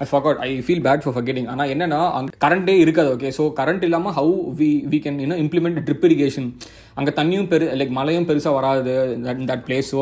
I 0.00 0.06
fucked 0.06 0.38
I 0.40 0.50
feel 0.66 0.84
bad 0.84 1.02
for 1.04 1.14
forgetting 1.16 1.48
ஆனால் 1.52 1.70
என்னன்னா 1.72 2.00
அங்கே 2.12 2.38
கரண்ட்டே 2.44 2.76
இருக்காது 2.78 3.10
ஓகே 3.14 3.30
ஸோ 3.36 3.44
கரண்ட் 3.58 3.84
இல்லாமல் 3.84 4.14
ஹவு 4.16 4.36
வி 4.60 4.70
வி 4.92 5.00
கேன் 5.04 5.18
இன்னும் 5.18 5.42
இம்ப்ளிமெண்ட் 5.42 5.80
ட்ரிப் 5.80 6.06
இரிகேஷன் 6.08 6.48
அங்கே 6.94 7.12
தண்ணியும் 7.18 7.48
பெரு 7.48 7.66
லைக் 7.80 7.92
மழையும் 7.92 8.28
பெருசாக 8.30 8.56
வராது 8.58 8.94
தட் 9.26 9.42
தட் 9.50 9.64
பிளேஸ் 9.66 9.90
ஸோ 9.92 10.00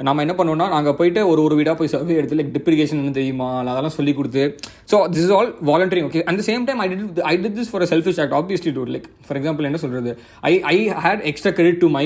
நம்ம 0.00 0.22
என்ன 0.24 0.34
பண்ணுவோம்னா 0.36 0.66
நாங்கள் 0.68 0.94
போயிட்டு 0.98 1.20
ஒரு 1.30 1.40
ஒரு 1.42 1.54
வீடாக 1.56 1.74
போய் 1.76 1.90
சர்வே 1.92 2.14
எடுத்து 2.18 2.36
லைக் 2.36 2.52
டிப்ரிகேஷன் 2.54 3.00
என்ன 3.00 3.12
தெரியுமா 3.16 3.48
அதெல்லாம் 3.64 3.94
சொல்லி 3.96 4.12
கொடுத்து 4.14 4.42
so 4.90 4.98
this 5.06 5.24
is 5.24 5.34
all 5.38 5.50
volunteering 5.68 6.06
okay 6.08 6.22
at 6.24 6.40
same 6.46 6.62
time 6.68 6.80
I 6.84 6.86
did 6.92 7.20
I 7.30 7.32
did 7.36 7.56
this 7.58 7.70
for 7.72 7.84
selfish 7.92 8.20
act 8.24 8.36
obviously 8.38 8.72
too 8.76 8.84
like 8.90 9.08
for 9.26 9.38
example 9.40 9.68
என்ன 9.70 9.80
சொல்கிறது 9.84 10.12
I 10.44 10.52
I 10.70 10.76
had 11.04 11.24
extra 11.30 11.52
credit 11.52 11.80
to 11.80 11.90
my 11.90 12.04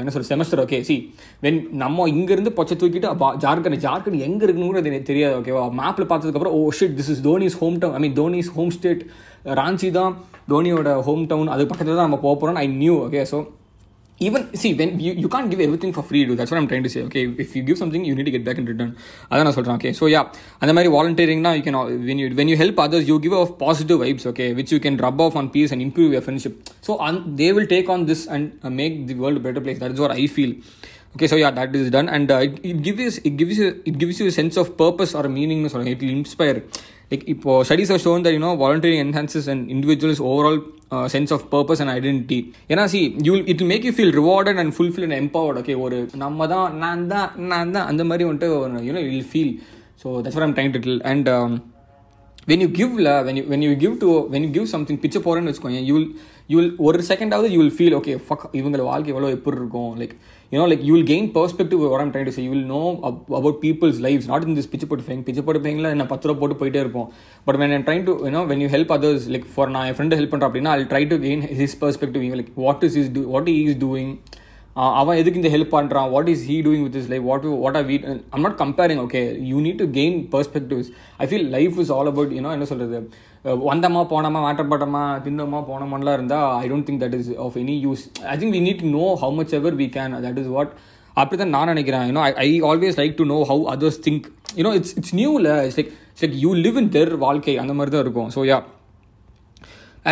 என்ன 0.00 0.12
சொல்ற 0.14 0.26
செமஸ்டர் 0.30 0.62
ஓகே 0.64 0.80
சி 0.82 0.96
வென் 1.42 1.60
நம்ம 1.76 2.08
இங்கேருந்து 2.12 2.54
பொச்சை 2.58 2.76
தூக்கிட்டு 2.76 3.10
ஜார்க்கண்ட் 3.38 3.80
ஜார்க்கண்ட் 3.86 4.20
எங்கே 4.22 4.44
இருக்குன்னு 4.46 4.70
கூட 4.70 4.84
எனக்கு 4.84 5.10
தெரியாது 5.12 5.36
ஓகேவா 5.40 5.64
மேப்பில் 5.80 6.10
பார்த்ததுக்கப்புறம் 6.12 6.56
ஓ 6.58 6.62
shit 6.80 6.96
this 6.96 7.12
is 7.14 7.24
Dhoni's 7.24 7.58
home 7.62 7.78
town 7.78 7.96
I 7.96 8.02
mean 8.02 8.16
Dhoni's 8.16 8.52
home 8.56 8.72
state 8.78 9.04
Ranchi 9.54 9.90
தான் 9.92 10.12
தோனியோட 10.50 10.90
ஹோம் 11.02 11.26
டவுன் 11.26 11.52
அது 11.54 11.62
பக்கத்தில் 11.66 11.96
தான் 11.96 12.08
நம்ம 12.08 12.22
போக 12.22 12.34
போகிறோம் 12.34 12.58
I 12.58 12.68
knew 12.76 12.94
okay 13.04 13.22
so 13.30 13.38
even 14.21 14.41
see 14.61 14.71
when 14.79 14.89
you, 14.99 15.11
you 15.23 15.29
can't 15.33 15.49
give 15.51 15.61
everything 15.65 15.91
for 15.97 16.03
free 16.07 16.21
dude 16.25 16.37
that's 16.39 16.51
what 16.51 16.59
i'm 16.61 16.67
trying 16.71 16.85
to 16.87 16.91
say 16.93 17.01
okay 17.03 17.23
if 17.43 17.55
you 17.55 17.61
give 17.67 17.77
something 17.81 18.01
you 18.07 18.15
need 18.17 18.27
to 18.29 18.33
get 18.35 18.43
back 18.47 18.57
in 18.61 18.65
return 18.71 18.89
அதான் 19.29 19.45
நான் 19.47 19.55
சொல்கிறேன் 19.57 19.77
okay 19.79 19.91
so 19.99 20.07
yeah 20.13 20.21
அந்த 20.61 20.71
மாதிரி 20.77 20.89
வாலண்டியரிங்னா 20.95 21.51
you 21.57 21.61
can 21.67 21.77
when 22.09 22.21
you 22.21 22.27
when 22.39 22.51
you 22.51 22.57
help 22.63 22.81
others 22.85 23.07
you 23.11 23.17
give 23.25 23.35
off 23.41 23.53
positive 23.63 23.99
vibes 24.05 24.27
okay 24.31 24.47
which 24.59 24.73
you 24.75 24.79
can 24.85 24.99
rub 25.07 25.21
off 25.27 25.37
on 25.41 25.49
peace 25.55 25.73
and 25.75 25.85
improve 25.87 26.11
your 26.17 26.25
friendship 26.27 26.57
so 26.87 26.93
on 27.09 27.19
they 27.41 27.49
will 27.57 27.71
take 27.75 27.91
on 27.95 28.05
this 28.11 28.25
and 28.37 28.49
make 28.81 28.97
the 29.11 29.17
world 29.23 29.43
better 29.47 29.65
place 29.67 29.79
that 29.83 29.95
is 29.97 30.03
what 30.05 30.15
I 30.23 30.25
feel 30.35 30.55
okay 31.15 31.27
so 31.27 31.37
yeah 31.41 31.51
that 31.51 31.71
is 31.77 31.87
done 31.95 32.07
and 32.15 32.27
uh, 32.33 32.35
it, 32.47 32.51
it 32.71 32.79
gives 32.87 33.15
it 33.27 33.35
gives 33.39 33.57
you 33.61 33.67
it 33.89 33.95
gives 34.01 34.19
you 34.19 34.27
a 34.31 34.35
sense 34.39 34.55
of 34.61 34.67
purpose 34.83 35.11
or 35.19 35.23
a 35.29 35.31
meaning 35.37 35.61
it 35.93 36.01
will 36.03 36.13
inspire 36.19 36.57
like 37.11 37.23
இப்போ 37.33 37.53
studies 37.69 37.89
have 37.93 38.01
shown 38.05 38.19
that 38.25 38.33
you 38.35 38.41
know 38.43 38.51
volunteering 38.63 38.99
enhances 39.05 39.45
an 39.53 39.61
individual's 39.75 40.21
overall 40.31 40.59
sense 41.08 41.32
of 41.32 41.44
purpose 41.50 41.80
and 41.80 41.92
identity 41.94 42.38
ஏன்னா 42.68 42.84
see 42.84 43.00
you 43.22 43.34
it 43.52 43.64
make 43.64 43.84
you 43.84 43.92
feel 43.92 44.14
rewarded 44.14 44.58
and 44.58 44.74
fulfil 44.76 45.06
and 45.08 45.18
empowered 45.20 45.60
okay 45.60 45.76
ஒரு 45.80 45.98
நம்ம 46.16 46.46
தான் 46.46 46.74
நான் 46.78 47.06
தான் 47.06 47.30
நான் 47.44 47.72
தான் 47.72 47.86
அந்த 47.86 48.04
மாதிரி 48.04 48.26
வந்துட்டு 48.28 48.50
ஒரு 48.56 48.82
you know 48.86 49.02
will 49.08 49.30
feel 49.32 49.54
so 50.02 50.08
that's 50.20 50.44
I'm 50.48 50.58
time 50.60 50.72
title 50.72 51.00
and 51.04 51.30
when 52.48 52.62
you 52.64 52.68
கிவ்ல 52.72 53.10
when 53.24 53.36
you 53.36 53.44
when 53.44 53.62
you 53.62 53.70
give 53.76 53.94
to 53.98 54.08
when 54.32 54.44
you 54.46 54.50
give 54.50 54.66
something 54.66 55.00
பிச்சை 55.00 55.20
போகிறேன்னு 55.20 55.50
வச்சுக்கோங்க 55.50 55.82
யூ 55.82 55.96
யூல் 56.50 56.68
ஒரு 56.78 56.98
செகண்டாவது 57.02 57.48
you 57.52 57.58
will 57.60 57.76
feel 57.78 57.94
okay 57.94 58.14
fuck 58.26 58.44
இவங்கள 58.52 58.82
வாழ்க்கை 58.82 59.12
எவ்வளோ 59.14 59.30
எப்படி 59.30 59.56
இருக்கும் 59.56 59.92
like 60.00 60.14
you know 60.54 60.66
like 60.70 60.82
you 60.88 60.92
will 60.96 61.08
gain 61.12 61.28
perspective 61.36 61.80
what 61.92 62.00
I'm 62.02 62.12
trying 62.14 62.28
to 62.28 62.34
say. 62.36 62.42
You 62.46 62.52
will 62.54 62.66
know 62.72 62.86
about 63.38 63.56
people's 63.64 63.98
lives 64.06 64.24
not 64.32 64.42
in 64.48 64.52
this 64.58 64.66
பிச்சை 64.72 64.86
போட்டு 64.90 65.06
ஃபேங் 65.06 65.22
பிச்சை 65.26 65.42
போட்டு 65.46 65.62
ஃபேங்கில் 65.64 65.90
என்ன 65.94 66.06
பத்து 66.12 66.28
ரூபா 66.28 66.40
போட்டு 66.42 66.56
போயிட்டே 66.60 66.80
இருப்போம். 66.84 67.08
But 67.46 67.58
when 67.62 67.74
I'm 67.76 67.84
trying 67.88 68.04
to 68.08 68.14
you know 68.28 68.42
when 68.52 68.62
you 68.64 68.68
help 68.76 68.94
others 68.96 69.26
like 69.34 69.46
for 69.54 69.72
நான் 69.74 69.86
என் 69.90 69.96
ஃப்ரெண்டு 69.98 70.18
ஹெல்ப் 70.20 70.32
பண்ணுறேன் 70.32 70.50
அப்படின்னா 70.50 70.72
I 70.78 70.86
try 70.92 71.02
to 71.12 71.18
gain 71.26 71.44
his 71.60 71.76
perspective. 71.84 72.22
Like 72.40 72.52
what 72.64 72.84
is 72.88 72.98
is 73.02 73.10
do 73.16 73.22
what 73.34 73.50
is 73.54 73.78
doing 73.84 74.12
அவன் 75.00 75.18
எதுக்கு 75.20 75.40
இந்த 75.40 75.50
ஹெல்ப் 75.54 75.74
பண்ணுறான் 75.74 76.08
what 76.14 76.30
is 76.32 76.44
he 76.50 76.56
doing 76.66 76.84
with 76.86 76.96
is 77.00 77.10
life 77.12 77.26
what 77.30 77.44
what 77.64 77.76
are 77.80 77.86
we 77.90 77.96
I'm 78.36 78.44
not 78.46 78.58
comparing 78.64 79.00
okay 79.04 79.20
you 79.50 79.58
need 79.66 79.78
to 79.82 79.86
gain 79.98 80.16
perspectives 80.34 80.88
I 81.24 81.26
feel 81.30 81.46
life 81.56 81.76
is 81.82 81.92
all 81.96 82.10
about 82.12 82.32
you know 82.38 82.52
என்ன 82.56 82.66
சொல்கிறது 82.72 83.00
வந்தோமா 83.68 84.02
போனோமா 84.10 84.40
மாற்றப்பட்டமா 84.44 85.00
தின்னோமா 85.24 85.58
போனோமான்லாம் 85.70 86.16
இருந்தால் 86.18 86.46
I 86.60 86.68
don't 86.70 86.86
think 86.88 87.00
that 87.02 87.16
is 87.18 87.30
of 87.46 87.56
any 87.62 87.74
use 87.86 88.02
I 88.32 88.34
think 88.42 88.54
we 88.56 88.60
need 88.66 88.80
to 88.84 88.90
know 88.98 89.06
how 89.22 89.34
much 89.38 89.52
ever 89.58 89.76
we 89.80 89.88
can 89.96 90.14
that 90.26 90.38
is 90.42 90.52
what 90.56 90.72
அப்படி 91.22 91.38
தான் 91.42 91.52
நான் 91.56 91.70
நினைக்கிறேன். 91.72 92.06
You know 92.10 92.22
I 92.44 92.48
always 92.70 92.96
like 93.00 93.12
to 93.18 93.26
know 93.32 93.40
how 93.50 93.64
others 93.72 94.00
think 94.06 94.24
you know 94.60 94.72
it's 94.78 94.94
it's 95.00 95.14
நியூவில் 95.20 95.50
it's 95.66 95.78
like 95.80 95.90
it's 96.12 96.24
like 96.24 96.38
you 96.44 96.52
live 96.66 96.78
in 96.82 96.90
their 96.96 97.12
வாழ்க்கை. 97.26 97.56
அந்த 97.64 97.74
மாதிரி 97.78 97.92
தான் 97.96 98.04
இருக்கும் 98.06 98.30
so 98.36 98.42
yeah 98.52 98.58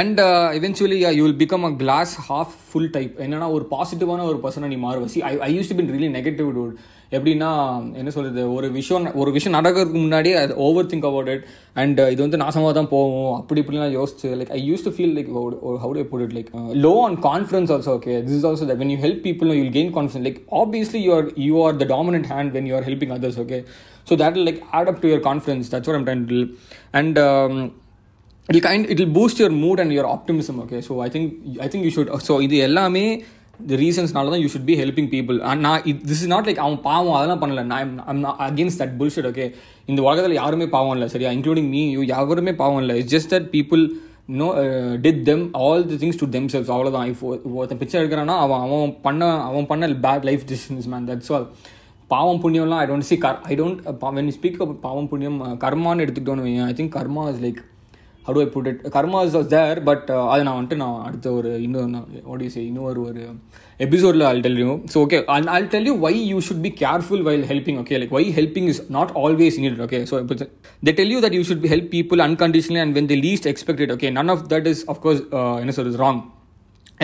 and 0.01 0.21
eventually 0.59 0.99
you 1.19 1.23
will 1.27 1.41
become 1.45 1.65
a 1.71 1.73
glass 1.83 2.13
half 2.29 2.53
full 2.69 2.93
type 2.97 3.17
என்னன்னா 3.25 3.49
ஒரு 3.57 3.65
பாசிட்டிவான 3.75 4.27
ஒரு 4.33 4.39
பர்சனை 4.45 4.69
நீ 4.75 4.79
மாறுவ. 4.87 5.09
See 5.15 5.23
I 5.31 5.33
I 5.49 5.51
used 5.57 5.71
to 5.73 5.77
been 5.81 5.91
really 5.95 6.11
negative 6.19 6.51
dude 6.59 6.77
எப்படின்னா 7.13 7.49
என்ன 7.95 8.11
சொல்கிறது 8.11 8.43
ஒரு 8.55 8.71
விஷயம் 8.71 9.07
ஒரு 9.15 9.31
விஷயம் 9.33 9.55
நடக்கிறதுக்கு 9.55 10.03
முன்னாடியே 10.05 10.35
அது 10.35 10.55
over 10.67 10.87
think 10.87 11.07
about 11.09 11.29
it 11.29 11.45
and 11.75 12.01
இது 12.13 12.21
வந்து 12.23 12.41
நாசமாக 12.43 12.73
தான் 12.73 12.89
போகும். 12.89 13.33
அப்படி 13.35 13.61
இப்படிலாம் 13.63 13.95
யோசிச்சு 13.97 14.29
like 14.41 14.53
I 14.53 14.61
used 14.69 14.85
to 14.85 14.93
feel 14.97 15.15
like 15.19 15.29
how 15.83 15.93
to 15.95 16.05
put 16.05 16.25
it 16.27 16.35
like 16.39 16.49
low 16.87 16.95
on 17.05 17.17
confidence 17.29 17.73
also 17.73 17.93
okay 17.93 18.15
this 18.23 18.37
is 18.39 18.47
also 18.51 18.69
when 18.83 18.93
you 18.95 18.99
help 19.03 19.23
people 19.29 19.53
you 19.55 19.67
gain 19.79 19.93
confidence 19.99 20.27
like 20.29 20.41
obviously 20.63 21.03
you 21.07 21.13
are 21.15 21.29
you 21.41 21.63
are 21.65 21.77
the 21.77 21.89
dominant 21.95 22.31
hand 22.33 22.53
when 22.53 22.69
you 22.71 22.77
are 22.77 22.87
helping 22.89 23.15
others 23.19 23.39
okay 23.39 23.61
so 24.09 24.17
that 24.17 24.41
like 24.49 24.61
add 24.73 24.91
up 24.95 25.01
to 25.01 25.09
your 25.09 25.25
confidence 25.25 25.71
that's 25.75 25.91
what 25.91 26.01
I'm 26.01 26.51
and 26.95 27.19
it 28.49 28.65
kind 28.65 28.89
it 28.91 29.01
it 29.01 29.13
boost 29.19 29.41
your 29.41 29.57
mood 29.59 29.81
and 29.81 29.93
your 29.93 30.11
optimism 30.15 30.59
okay 30.65 30.79
so 30.89 30.95
I 31.03 31.11
think 31.11 31.31
I 31.61 31.69
think 31.69 31.85
you 31.85 31.93
should 31.99 32.11
so 32.29 32.37
இது 32.43 32.57
எல்லாமே 32.65 33.05
the 33.61 33.77
ரீசன்ஸ்னால 33.83 34.31
தான் 34.33 34.43
you 34.43 34.49
should 34.53 34.69
be 34.71 34.77
helping 34.83 35.11
people 35.15 35.37
நான் 35.65 35.83
this 36.11 36.23
is 36.23 36.31
not 36.35 36.47
like 36.49 36.61
அவன் 36.65 36.79
பாவம் 36.87 37.17
அதெல்லாம் 37.19 37.43
பண்ணல. 37.43 37.63
நான் 37.71 38.25
அகேன்ஸ்ட் 38.47 38.81
தட் 38.83 38.95
புல்ஷட் 39.01 39.29
ஓகே 39.31 39.47
இந்த 39.91 40.01
உலகத்தில் 40.07 40.39
யாருமே 40.43 40.67
பாவம் 40.77 40.95
இல்லை 40.97 41.09
சரியா? 41.15 41.31
இன்க்ளூடிங் 41.37 41.69
மீ 41.75 41.83
யூ 41.97 42.03
யாருமே 42.15 42.55
பாவம் 42.63 42.81
இல்லை. 42.85 42.97
It's 43.01 43.15
just 43.17 43.33
that 43.35 43.49
people 43.57 43.83
know 44.41 44.49
did 45.05 45.23
them 45.29 45.45
all 45.67 45.85
the 45.93 45.97
things 46.03 46.21
to 46.23 46.27
themselves 46.53 46.73
அவ்வளோதான் 46.75 47.09
இப்போ 47.13 47.27
ஒருத்தன் 47.59 47.81
பிக்சர் 47.83 48.01
எடுக்கிறான்னா 48.03 48.37
அவன் 48.45 48.61
அவன் 48.67 48.93
பண்ண 49.07 49.31
அவன் 49.49 49.67
பண்ண 49.73 49.89
bad 50.07 50.27
life 50.29 50.45
decisions 50.51 50.89
man 50.93 51.09
that's 51.11 51.33
all 51.37 51.47
பாவம் 52.11 52.41
புண்ணியம்லாம் 52.43 52.81
ஐ 52.85 52.87
டோன்ட் 52.91 53.09
சி 53.11 53.17
கர் 53.25 53.39
ஐ 53.51 53.57
டோன்ட் 53.61 53.81
வென் 54.19 54.33
ஸ்பீக் 54.39 54.59
பாவம் 54.87 55.11
புண்ணியம் 55.13 55.39
uh, 55.47 55.55
கர்மான்னு 55.65 56.05
எடுத்துக்கிட்டோன்னு 56.05 56.65
I 56.71 56.75
think 56.81 56.95
karma 56.99 57.25
is 57.33 57.43
like 57.45 57.61
how 58.27 58.33
do 58.35 58.41
I 58.45 58.49
put 58.55 58.67
it 58.71 58.79
karma 58.95 59.21
is 59.29 59.35
there 59.55 59.79
but 59.89 60.03
uh, 60.17 60.25
அதை 60.33 60.43
நான் 60.49 60.59
வந்துட்டு 60.59 60.79
நான் 60.83 60.99
அடுத்த 61.07 61.33
ஒரு 61.39 61.51
இன்னும் 61.67 61.95
வாட் 62.31 62.43
யூ 62.45 62.51
சே 62.57 62.63
இன்னொரு 62.71 63.01
ஒரு 63.09 63.23
எபிசோடில் 63.85 64.25
I'll 64.29 64.43
tell 64.47 64.59
you 64.63 64.73
so 64.93 64.99
okay 65.05 65.21
and 65.35 65.49
I'll 65.55 65.71
tell 65.75 65.87
you 65.91 65.95
why 66.05 66.13
you 66.33 66.41
should 66.47 66.61
be 66.69 66.73
careful 66.83 67.21
while 67.29 67.45
helping 67.53 67.79
okay 67.83 67.99
like 68.03 68.13
why 68.17 68.23
helping 68.41 68.67
is 68.73 68.79
not 68.99 69.11
always 69.23 69.57
needed 69.63 69.81
okay 69.87 70.03
so 70.11 70.23
but 70.31 70.43
they 70.87 70.95
tell 71.01 71.11
you 71.15 71.21
that 71.25 71.35
you 71.39 71.45
should 71.49 71.65
help 71.75 71.87
people 71.97 72.21
unconditionally 72.29 72.83
and 72.85 72.95
when 72.99 73.09
they 73.13 73.19
least 73.29 73.47
expect 73.53 73.83
it 73.87 73.93
okay 73.97 74.11
none 74.21 74.31
of 74.37 74.43
that 74.53 74.67
is 74.75 74.81
of 74.95 74.99
course 75.07 75.23
uh, 75.39 75.57
என்ன 75.63 75.75
சொல்றது 75.79 76.01
wrong 76.03 76.21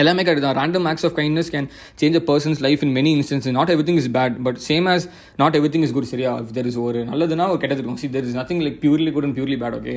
எல்லாமே 0.01 0.23
correct 0.27 0.45
தான் 0.47 0.57
random 0.59 0.87
acts 0.91 1.05
of 1.09 1.15
kindness 1.19 1.51
can 1.55 1.67
change 2.01 2.17
a 2.19 2.23
person's 2.29 2.61
life 2.67 2.83
in 2.87 2.93
many 2.99 3.11
instances 3.17 3.47
not 3.59 3.71
everything 3.89 3.99
is 4.03 4.11
bad 4.17 4.37
but 4.47 4.59
same 4.69 4.87
as 4.93 5.07
not 5.43 5.57
everything 5.75 5.85
is 5.87 5.95
good 5.97 6.09
சரியா 6.13 6.33
if 6.43 6.53
there 6.59 6.69
is 6.71 6.79
ஒரு 6.85 7.01
நல்லதுனா 7.11 7.47
ஒரு 7.53 7.61
கெட்டது 7.63 7.81
இருக்கும். 7.81 7.99
See 8.03 8.09
there 8.15 8.27
is 8.29 8.37
nothing 8.41 8.63
like 8.67 8.79
purely 8.85 9.11
good 9.17 9.27
and 9.29 9.37
purely 9.39 9.59
bad 9.63 9.77
okay 9.79 9.95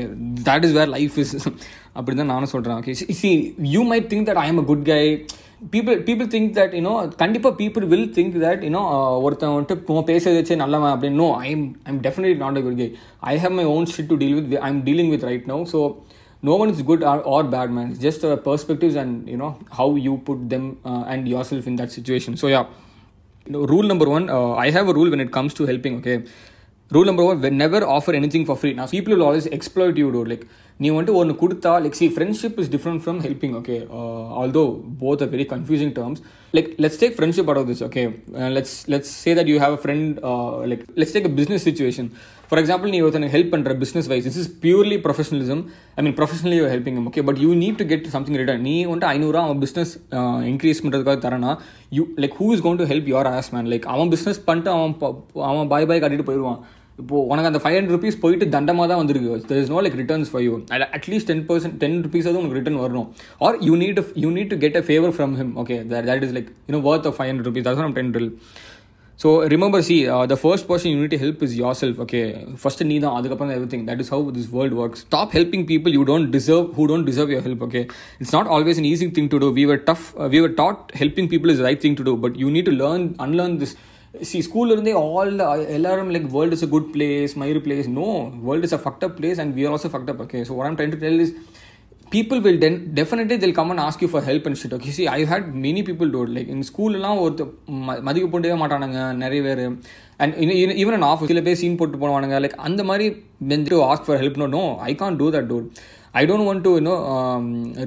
that 0.50 0.66
is 0.68 0.74
where 0.80 0.92
life 0.96 1.16
is 1.24 1.34
அப்படி 1.98 2.16
தான் 2.22 2.32
நானும் 2.34 2.52
சொல்கிறேன் 2.56 2.78
okay 2.82 2.94
see 3.22 3.30
you 3.76 3.82
might 3.92 4.10
think 4.12 4.28
that 4.30 4.42
I 4.44 4.48
am 4.52 4.60
a 4.64 4.66
good 4.72 4.84
guy 4.92 5.02
people 5.74 5.98
people 6.06 6.28
think 6.34 6.48
that 6.56 6.72
you know 6.76 6.92
கண்டிப்பாக 7.20 7.52
people 7.60 7.84
will 7.90 8.08
think 8.16 8.36
that 8.44 8.62
you know 8.66 8.80
ஒருத்தன் 9.26 9.52
வந்துட்டு 9.56 9.98
பேசுறது 10.10 10.38
வச்சே 10.38 10.56
நல்லவன் 10.62 10.92
அப்படின்னு. 10.94 11.18
No 11.22 11.28
I 11.44 11.50
am 11.56 11.66
I 11.86 11.90
am 11.92 12.00
definitely 12.06 12.38
not 12.44 12.58
a 12.60 12.62
good 12.66 12.80
guy 12.80 12.88
I 13.32 13.34
have 13.44 13.54
my 13.58 13.66
own 13.74 13.86
shit 13.94 14.10
to 14.12 14.16
deal 14.22 14.34
with 14.38 14.56
I 14.66 14.70
am 14.74 14.82
dealing 14.88 15.12
with 15.14 15.26
right 15.30 15.46
no 15.52 15.58
so 15.74 15.80
no 16.43 16.55
one 16.55 16.69
is 16.69 16.81
good 16.81 17.03
or, 17.03 17.21
or 17.21 17.43
bad 17.43 17.71
man 17.71 17.91
it's 17.91 17.99
just 17.99 18.23
uh, 18.23 18.35
perspectives 18.35 18.95
and 18.95 19.27
you 19.27 19.37
know 19.37 19.57
how 19.71 19.95
you 19.95 20.17
put 20.29 20.49
them 20.49 20.65
uh, 20.85 21.03
and 21.07 21.27
yourself 21.27 21.65
in 21.67 21.75
that 21.75 21.91
situation 21.91 22.37
so 22.37 22.47
yeah 22.47 22.65
you 23.45 23.53
know, 23.53 23.65
rule 23.65 23.83
number 23.83 24.07
one 24.17 24.29
uh, 24.29 24.53
i 24.65 24.69
have 24.69 24.87
a 24.87 24.93
rule 24.93 25.09
when 25.09 25.19
it 25.19 25.31
comes 25.31 25.53
to 25.53 25.65
helping 25.65 25.97
okay 25.99 26.17
rule 26.91 27.05
number 27.05 27.25
one 27.29 27.41
never 27.65 27.81
offer 27.97 28.13
anything 28.13 28.45
for 28.45 28.55
free 28.55 28.73
now 28.73 28.87
people 28.87 29.13
will 29.15 29.27
always 29.29 29.47
exploit 29.47 29.97
you 30.03 30.09
dude 30.17 30.31
like 30.33 30.45
நீ 30.79 30.87
வந்துட்டு 30.93 31.19
ஒன்று 31.19 31.33
கொடுத்தா 31.41 31.71
like 31.83 31.97
see 31.99 32.07
friendship 32.15 32.57
is 32.61 32.71
different 32.73 33.01
from 33.03 33.19
helping 33.25 33.53
okay 33.59 33.77
although 34.41 34.63
both 35.03 35.23
a 35.25 35.27
very 35.31 35.45
confusing 35.53 35.93
terms 35.97 36.19
like 36.55 36.69
let's 36.83 36.99
take 37.03 37.15
friendship 37.17 37.47
out 37.49 37.59
of 37.61 37.69
this 37.71 37.81
okay 37.87 38.03
let's 38.57 38.75
let's 38.93 39.13
say 39.23 39.31
that 39.39 39.49
you 39.51 39.57
have 39.63 39.75
a 39.77 39.79
friend 39.83 40.19
like 40.71 40.83
let's 41.01 41.15
take 41.15 41.27
a 41.29 41.33
business 41.39 41.65
situation 41.69 42.09
for 42.52 42.60
example 42.60 42.90
நீ 42.94 42.98
ஒருத்தனுக்கு 43.04 43.34
help 43.34 43.52
பண்ணுற 43.52 43.74
business 43.82 44.08
wise 44.12 44.24
this 44.28 44.38
is 44.40 44.50
purely 44.64 44.96
professionalism 45.04 45.62
I 45.98 46.02
mean 46.06 46.16
professionally 46.18 46.56
you 46.58 46.66
helping 46.72 46.98
okay 47.10 47.22
but 47.28 47.38
you 47.44 47.50
need 47.62 47.78
to 47.82 47.84
get 47.92 48.08
something 48.16 48.36
return 48.40 48.62
நீ 48.68 48.74
வந்துட்டு 48.88 49.08
ஐநூறுரூவா 49.14 49.44
அவன் 49.48 49.62
business 49.64 49.92
increase 50.50 50.82
பண்ணுறதுக்காக 50.82 51.18
Tarana 51.24 51.52
you 51.98 52.04
like 52.24 52.36
who 52.40 52.48
is 52.56 52.64
gone 52.66 52.80
to 52.80 52.86
help 52.90 53.08
your 53.12 53.30
ass 53.36 53.50
man 53.54 53.70
like 53.74 53.86
அவன் 53.94 54.10
business 54.14 54.40
பண்ணிட்டு 54.48 54.70
அவன் 54.76 54.94
அவன் 55.50 55.70
bye 55.72 55.88
பாய் 55.90 56.02
கட்டிட்டு 56.04 56.28
போயிடுவான். 56.28 56.60
இப்போது 57.00 57.26
உனக்கு 57.32 57.48
அந்த 57.50 57.60
ஃபைவ் 57.62 57.76
ஹண்ட்ரட் 57.76 57.94
ருபீஸ் 57.96 58.18
போயிட்டு 58.22 58.46
தண்டமாக 58.54 58.86
தான் 58.90 59.00
வந்திருக்கு. 59.02 59.36
There 59.50 59.60
is 59.62 59.70
no 59.74 59.78
like 59.84 59.96
returns 60.00 60.30
five 60.32 60.44
you 60.48 60.56
at least 60.98 61.28
ten 61.30 61.44
percent 61.50 61.76
ten 61.82 61.96
rupees 62.06 62.28
உனக்கு 62.32 62.58
ரிட்டர்ன் 62.58 62.80
வரணும். 62.82 63.06
Or 63.46 63.56
you 63.68 63.76
need 63.82 64.00
you 64.24 64.30
need 64.36 64.52
to 64.54 64.58
get 64.64 64.76
a 64.80 64.84
favour 64.88 65.14
from 65.18 65.32
him 65.40 65.54
okay 65.62 65.78
that 65.92 66.26
is 66.28 66.34
like 66.38 66.50
you know 66.68 66.82
worth 66.88 67.08
of 67.10 67.16
five 67.18 67.30
hundred 67.30 67.48
rupees 67.50 67.66
that's 67.68 67.80
from 67.82 67.96
ten 67.98 68.12
real 68.18 68.30
so 69.22 69.30
remember 69.52 69.84
see 69.86 69.96
the 70.30 70.36
first 70.40 70.66
person 70.68 70.92
you need 70.92 71.14
help 71.20 71.42
is 71.46 71.54
yourself 71.80 71.98
okay 72.04 72.20
first 72.62 72.86
நீ 72.86 72.96
தான் 72.98 73.16
அதுக்கப்புறம் 73.18 73.52
everything 73.72 73.84
that 73.88 74.00
is 74.04 74.10
how 74.14 74.32
this 74.36 74.48
world 74.54 74.76
work 74.78 74.96
stop 75.02 75.32
helping 75.36 75.66
people 75.68 75.94
you 75.96 76.02
don't 76.08 76.30
deserve 76.36 76.66
who 76.78 76.86
don't 76.90 77.06
deserve 77.10 77.32
your 77.32 77.46
help 77.46 77.62
okay 77.66 77.82
it's 78.20 78.34
not 78.36 78.50
always 78.56 78.80
an 78.82 78.88
easy 78.92 79.08
thing 79.18 79.30
to 79.34 79.40
do 79.44 79.50
we 79.58 79.64
were 79.70 79.82
tough 79.90 80.04
we 80.34 80.40
were 80.44 80.54
taught 80.62 80.82
helping 81.00 81.30
people 81.32 81.52
is 81.54 81.62
right 81.68 81.82
thing 81.82 81.96
to 82.00 82.06
do 82.10 82.14
but 82.24 82.38
you 82.42 82.50
need 82.56 82.68
to 82.70 82.76
learn 82.82 83.06
unlearn 83.26 83.56
this 83.62 83.74
see 84.24 84.38
ஸ்கூல்லேருந்தே 84.46 84.94
all 85.04 85.34
எல்லாரும் 85.76 86.10
like 86.14 86.28
world 86.34 86.56
is 86.58 86.64
a 86.64 86.70
good 86.72 86.88
place 86.94 87.34
Mayur 87.42 87.62
place 87.66 87.88
no 87.94 88.08
world 88.46 88.68
is 88.68 88.76
a 88.78 88.82
fucked 88.82 89.04
up 89.06 89.14
place 89.20 89.40
and 89.42 89.54
we 89.56 89.64
are 89.64 89.74
also 89.74 89.90
fucked 89.94 90.10
up 90.12 90.20
okay 90.24 90.40
so 90.48 90.54
one 90.58 90.68
I'm 90.68 90.78
trying 90.78 90.94
to 90.94 91.00
tell 91.04 91.20
is 91.24 91.32
people 92.14 92.38
will 92.46 92.58
then 92.62 92.74
definitely 92.98 93.36
they'll 93.40 93.58
come 93.58 93.70
and 93.72 93.80
ask 93.86 94.00
you 94.04 94.08
for 94.14 94.20
help 94.28 94.44
and 94.48 94.56
shit. 94.60 94.72
Okay 94.76 94.92
see 94.96 95.06
i've 95.14 95.30
had 95.34 95.44
many 95.66 95.82
people 95.88 96.08
do 96.16 96.20
it. 96.24 96.30
Like 96.36 96.48
in 96.54 96.60
school 96.70 96.92
எல்லாம் 96.98 97.20
ஒரு 97.24 97.46
மதிக்க 98.08 98.26
போட்டே 98.32 98.56
மாட்டானுங்க 98.62 99.00
நிறைய 99.22 99.40
பேர். 99.46 99.64
And 100.22 100.34
even 100.82 100.96
and 100.96 101.08
off 101.10 101.24
சில 101.30 101.40
பேர் 101.46 101.58
scene 101.62 101.78
போட்டு 101.80 102.00
போனவானுங்க 102.02 102.36
லைக் 102.44 102.60
அந்த 102.68 102.82
மாதிரி 102.90 103.06
வந்து 103.52 103.78
ask 103.90 104.06
for 104.08 104.20
help 104.22 104.40
no 104.42 104.48
no 104.56 104.62
I 104.90 104.94
can't 105.02 105.18
do 105.22 105.28
that 105.36 105.48
dude 105.52 105.68
I 106.20 106.22
don't 106.30 106.46
want 106.48 106.64
to 106.66 106.72
you know 106.78 106.94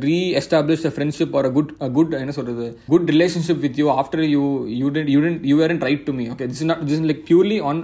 reestablish 0.39 0.85
a 0.89 0.91
friendship 0.95 1.35
or 1.39 1.47
a 1.49 1.51
good 1.57 1.71
good 1.97 2.15
என்ன 2.21 2.33
சொல்கிறது 2.39 2.67
good 2.93 3.09
relationship 3.15 3.61
with 3.65 3.77
you 3.81 3.87
after 4.01 4.23
you 4.35 4.43
you 4.81 4.89
didn't 4.95 5.11
you 5.15 5.19
didn't 5.25 5.45
you 5.51 5.57
were 5.61 5.75
right 5.87 6.03
to 6.09 6.15
me 6.19 6.25
okay 6.33 6.47
this 6.53 6.65
not 6.71 6.83
this 6.91 7.05
like 7.11 7.23
purely 7.29 7.59
on 7.69 7.81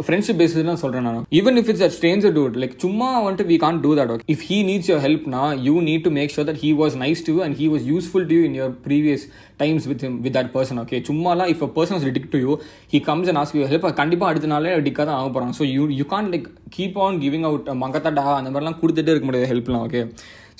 friendship 0.00 0.40
basis 0.40 0.68
தான் 0.68 0.80
சொல்கிறேன் 0.82 1.06
நான். 1.06 1.18
Even 1.38 1.58
if 1.60 1.68
it's 1.68 1.84
a 1.86 1.90
stranger 1.96 2.34
dude 2.36 2.56
like 2.62 2.74
சும்மா 2.78 3.08
வந்துட்டு 3.18 3.46
we 3.50 3.56
can't 3.56 3.80
do 3.80 3.92
that 3.98 4.12
if 4.34 4.44
he 4.48 4.58
needs 4.62 4.90
your 4.90 5.02
ஹெல்ப்னா 5.06 5.42
you 5.66 5.74
need 5.88 6.04
to 6.04 6.12
make 6.18 6.32
sure 6.34 6.48
that 6.50 6.60
he 6.62 6.70
was 6.80 6.96
nice 7.02 7.22
to 7.26 7.34
and 7.42 7.56
he 7.60 7.68
was 7.72 7.86
useful 7.90 8.26
to 8.26 8.38
in 8.44 8.56
your 8.60 8.74
previous 8.86 9.24
times 9.56 9.86
with 9.86 10.04
with 10.24 10.36
that 10.36 10.52
person 10.52 10.80
okay 10.84 11.00
சும்மாலாம் 11.08 11.50
if 11.54 11.62
a 11.62 11.70
person 11.76 12.06
dick 12.10 12.30
to 12.30 12.40
you 12.40 12.54
he 12.92 13.00
comes 13.02 13.30
and 13.32 13.40
ask 13.42 13.58
you 13.60 13.66
help 13.66 13.88
கண்டிப்பாக 13.94 14.32
அடுத்த 14.32 14.46
நாளே 14.46 14.74
டிக்காக 14.80 15.06
தான் 15.06 15.18
ஆக 15.20 15.28
போகிறாங்க 15.28 15.56
so 15.60 15.66
you 15.70 15.86
you 15.92 16.06
can't 16.06 16.30
like 16.34 16.46
keep 16.70 16.98
on 16.98 17.18
giving 17.22 17.48
out 17.50 17.68
மங்கத்தடா 17.82 18.26
அந்த 18.36 18.50
மாதிரிலாம் 18.50 18.80
கொடுத்துட்டே 18.82 19.12
இருக்க 19.12 19.26
முடியாது 19.26 19.50
ஹெல்ப்லாம் 19.52 19.84
okay 19.88 20.02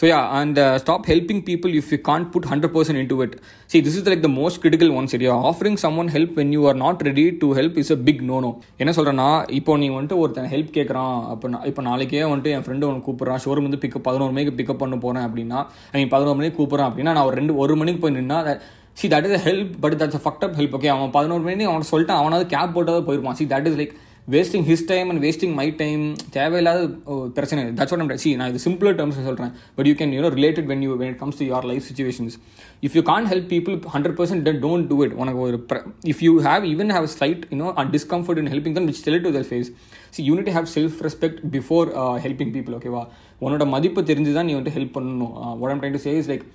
So 0.00 0.06
yeah, 0.06 0.40
and 0.40 0.58
uh, 0.58 0.78
stop 0.78 1.04
helping 1.04 1.42
people 1.42 1.70
if 1.74 1.92
you 1.92 1.98
can't 1.98 2.28
put 2.34 2.44
100% 2.44 2.94
into 2.94 3.16
it. 3.20 3.32
See, 3.70 3.80
this 3.80 3.94
is 3.94 4.06
like 4.06 4.22
the 4.22 4.30
most 4.34 4.56
critical 4.62 4.90
one. 4.98 5.06
Offering 5.06 5.24
You're 5.24 5.42
offering 5.50 5.76
someone 5.82 6.08
help 6.14 6.30
when 6.38 6.50
you 6.56 6.62
are 6.70 6.76
not 6.84 7.02
ready 7.08 7.26
to 7.42 7.48
help 7.58 7.74
is 7.82 7.90
a 7.96 7.98
big 8.06 8.18
no-no. 8.30 8.50
என்ன 8.82 8.94
சொல்கிறேன்னா 8.98 9.28
இப்போ 9.58 9.76
நீ 9.82 9.88
வந்துட்டு 9.96 10.18
ஒருத்தன் 10.22 10.48
help 10.54 10.70
கேட்குறான் 10.76 11.18
அப்போ 11.32 11.48
நான் 11.54 11.66
இப்போ 11.70 11.82
நாளைக்கே 11.88 12.22
வந்துட்டு 12.30 12.54
என் 12.56 12.64
ஃப்ரெண்டு 12.66 12.88
ஒன்று 12.90 13.04
கூப்பிட்றான் 13.08 13.42
ஷோரூம் 13.46 13.66
வந்து 13.68 13.82
பிக்கப் 13.84 14.06
பதினோரு 14.08 14.34
மணிக்கு 14.36 14.56
பிக்கப் 14.60 14.82
பண்ண 14.84 14.98
போகிறேன் 15.04 15.26
அப்படின்னா 15.28 15.58
ஐ 15.92 15.98
மீன் 16.00 16.12
பதினோரு 16.16 16.38
மணிக்கு 16.40 16.58
கூப்பிட்றான் 16.60 16.90
அப்படின்னா 16.90 17.14
நான் 17.18 17.26
ஒரு 17.30 17.38
ரெண்டு 17.40 17.58
ஒரு 17.64 17.76
மணிக்கு 17.80 18.02
போய் 18.04 18.16
நின்னா 18.18 18.38
see 18.96 19.08
that 19.14 19.28
is 19.30 19.44
help 19.48 19.74
but 19.84 19.98
that's 20.02 20.24
fucked 20.26 20.46
up 20.48 20.56
help 20.60 20.76
okay 20.78 20.92
அவன் 20.94 21.12
பதினோரு 21.18 21.44
மணி 21.48 21.66
அவனை 21.72 21.88
சொல்லிட்டு 21.92 22.14
அவனாவது 22.20 22.46
கேப் 22.54 22.74
போட்டாவது 22.78 23.04
போயிருப்பான் 23.08 23.38
see 23.40 23.46
that 23.52 23.68
is 23.70 23.78
like 23.82 23.94
wasting 24.34 24.64
his 24.70 24.84
time 24.90 25.08
and 25.12 25.20
wasting 25.24 25.54
my 25.58 25.66
time 25.82 26.02
தேவையில்லாத 26.36 26.80
பிரச்சனை. 27.36 27.62
தட்ஸ் 27.78 27.92
வாட் 27.94 28.22
சி 28.24 28.30
நான் 28.40 28.50
இது 28.52 28.60
சிம்பிளர் 28.66 28.96
டேர்ம்ஸ் 28.98 29.18
சொல்கிறேன் 29.28 29.52
but 29.76 29.88
you 29.90 29.94
can 30.00 30.12
you know 30.16 30.30
related 30.38 30.68
when 30.72 30.82
you 30.86 30.96
when 31.02 31.10
it 31.12 31.18
comes 31.22 31.38
to 31.40 31.46
your 31.50 31.66
life 31.70 31.84
situations 31.90 32.36
if 32.88 32.96
you 32.98 33.02
can't 33.12 33.26
help 33.32 33.48
people 33.54 33.76
hundred 33.94 34.16
percent 34.20 34.44
then 34.48 34.60
don't 34.66 34.88
do 34.92 34.98
it 35.06 35.16
உனக்கு 35.22 35.40
ஒரு 35.46 35.58
if 36.12 36.22
you 36.26 36.32
have 36.48 36.66
even 36.72 36.92
have 36.96 37.08
slight 37.16 37.42
you know 37.54 37.70
a 37.82 37.86
discomfort 37.96 38.42
in 38.44 38.50
helping 38.54 38.76
them 38.78 38.88
which 38.90 39.02
tell 39.08 39.20
to 39.26 39.32
their 39.38 39.48
face 39.50 39.70
see 40.18 40.22
you need 40.30 40.52
have 40.56 40.70
self 40.76 40.98
respect 41.08 41.40
before 41.56 41.88
helping 42.26 42.54
people 42.56 42.76
ஓகேவா 42.80 43.02
உன்னோட 43.44 43.66
மதிப்பு 43.74 44.00
தெரிஞ்சு 44.12 44.32
தான் 44.38 44.48
நீ 44.48 44.54
வந்துட்டு 44.56 44.76
help 44.78 44.96
பண்ணணும். 44.96 45.34
What 45.60 45.72
I'm 45.74 45.94
to 45.96 46.02
say 46.06 46.12
is 46.22 46.30
like 46.30 46.46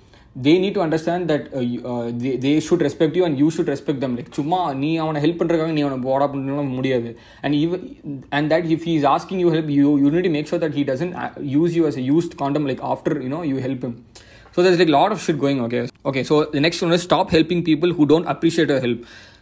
they 0.44 0.52
need 0.62 0.76
to 0.78 0.82
understand 0.84 1.26
that 1.32 1.46
they 2.44 2.52
should 2.68 2.84
respect 2.86 3.16
you 3.18 3.24
and 3.28 3.38
you 3.42 3.48
should 3.56 3.70
respect 3.74 4.02
them 4.04 4.16
like 4.18 4.30
சும்மா 4.38 4.60
நீ 4.82 4.90
அவனை 5.04 5.22
ஹெல்ப் 5.24 5.40
பண்ணுறதுக்காக 5.40 5.74
நீ 5.78 5.84
அவனை 5.86 5.98
போடா 6.08 6.28
பண்ணணும் 6.32 6.74
முடியாது. 6.78 7.10
And 7.44 7.56
even 7.62 7.84
and 8.38 8.52
that 8.54 8.68
if 8.76 8.84
he 8.88 8.94
is 9.00 9.08
asking 9.14 9.42
you 9.44 9.50
help 9.56 9.72
you 9.78 9.96
you 10.04 10.10
need 10.16 10.30
make 10.36 10.50
sure 10.52 10.62
that 10.66 10.76
he 10.80 10.84
doesn't 10.92 11.12
use 11.56 11.74
you 11.78 11.84
as 11.90 12.00
a 12.02 12.06
used 12.12 12.36
condom 12.44 12.68
like 12.72 12.84
after 12.92 13.16
you 13.26 13.30
know 13.36 13.42
you 13.52 13.58
help 13.66 13.84
him. 13.86 13.94
So 14.54 14.62
there's 14.64 14.78
like 14.78 14.88
a 14.88 14.92
lot 14.92 15.12
of 15.14 15.18
shit 15.22 15.38
going 15.38 15.58
okay. 15.64 15.80
Okay 16.10 16.22
so 16.28 16.34
the 16.52 16.60
next 16.66 16.80
one 16.84 16.92
is 16.96 17.02
stop 17.02 17.30
helping 17.30 17.62
people 17.62 17.90
who 17.96 18.04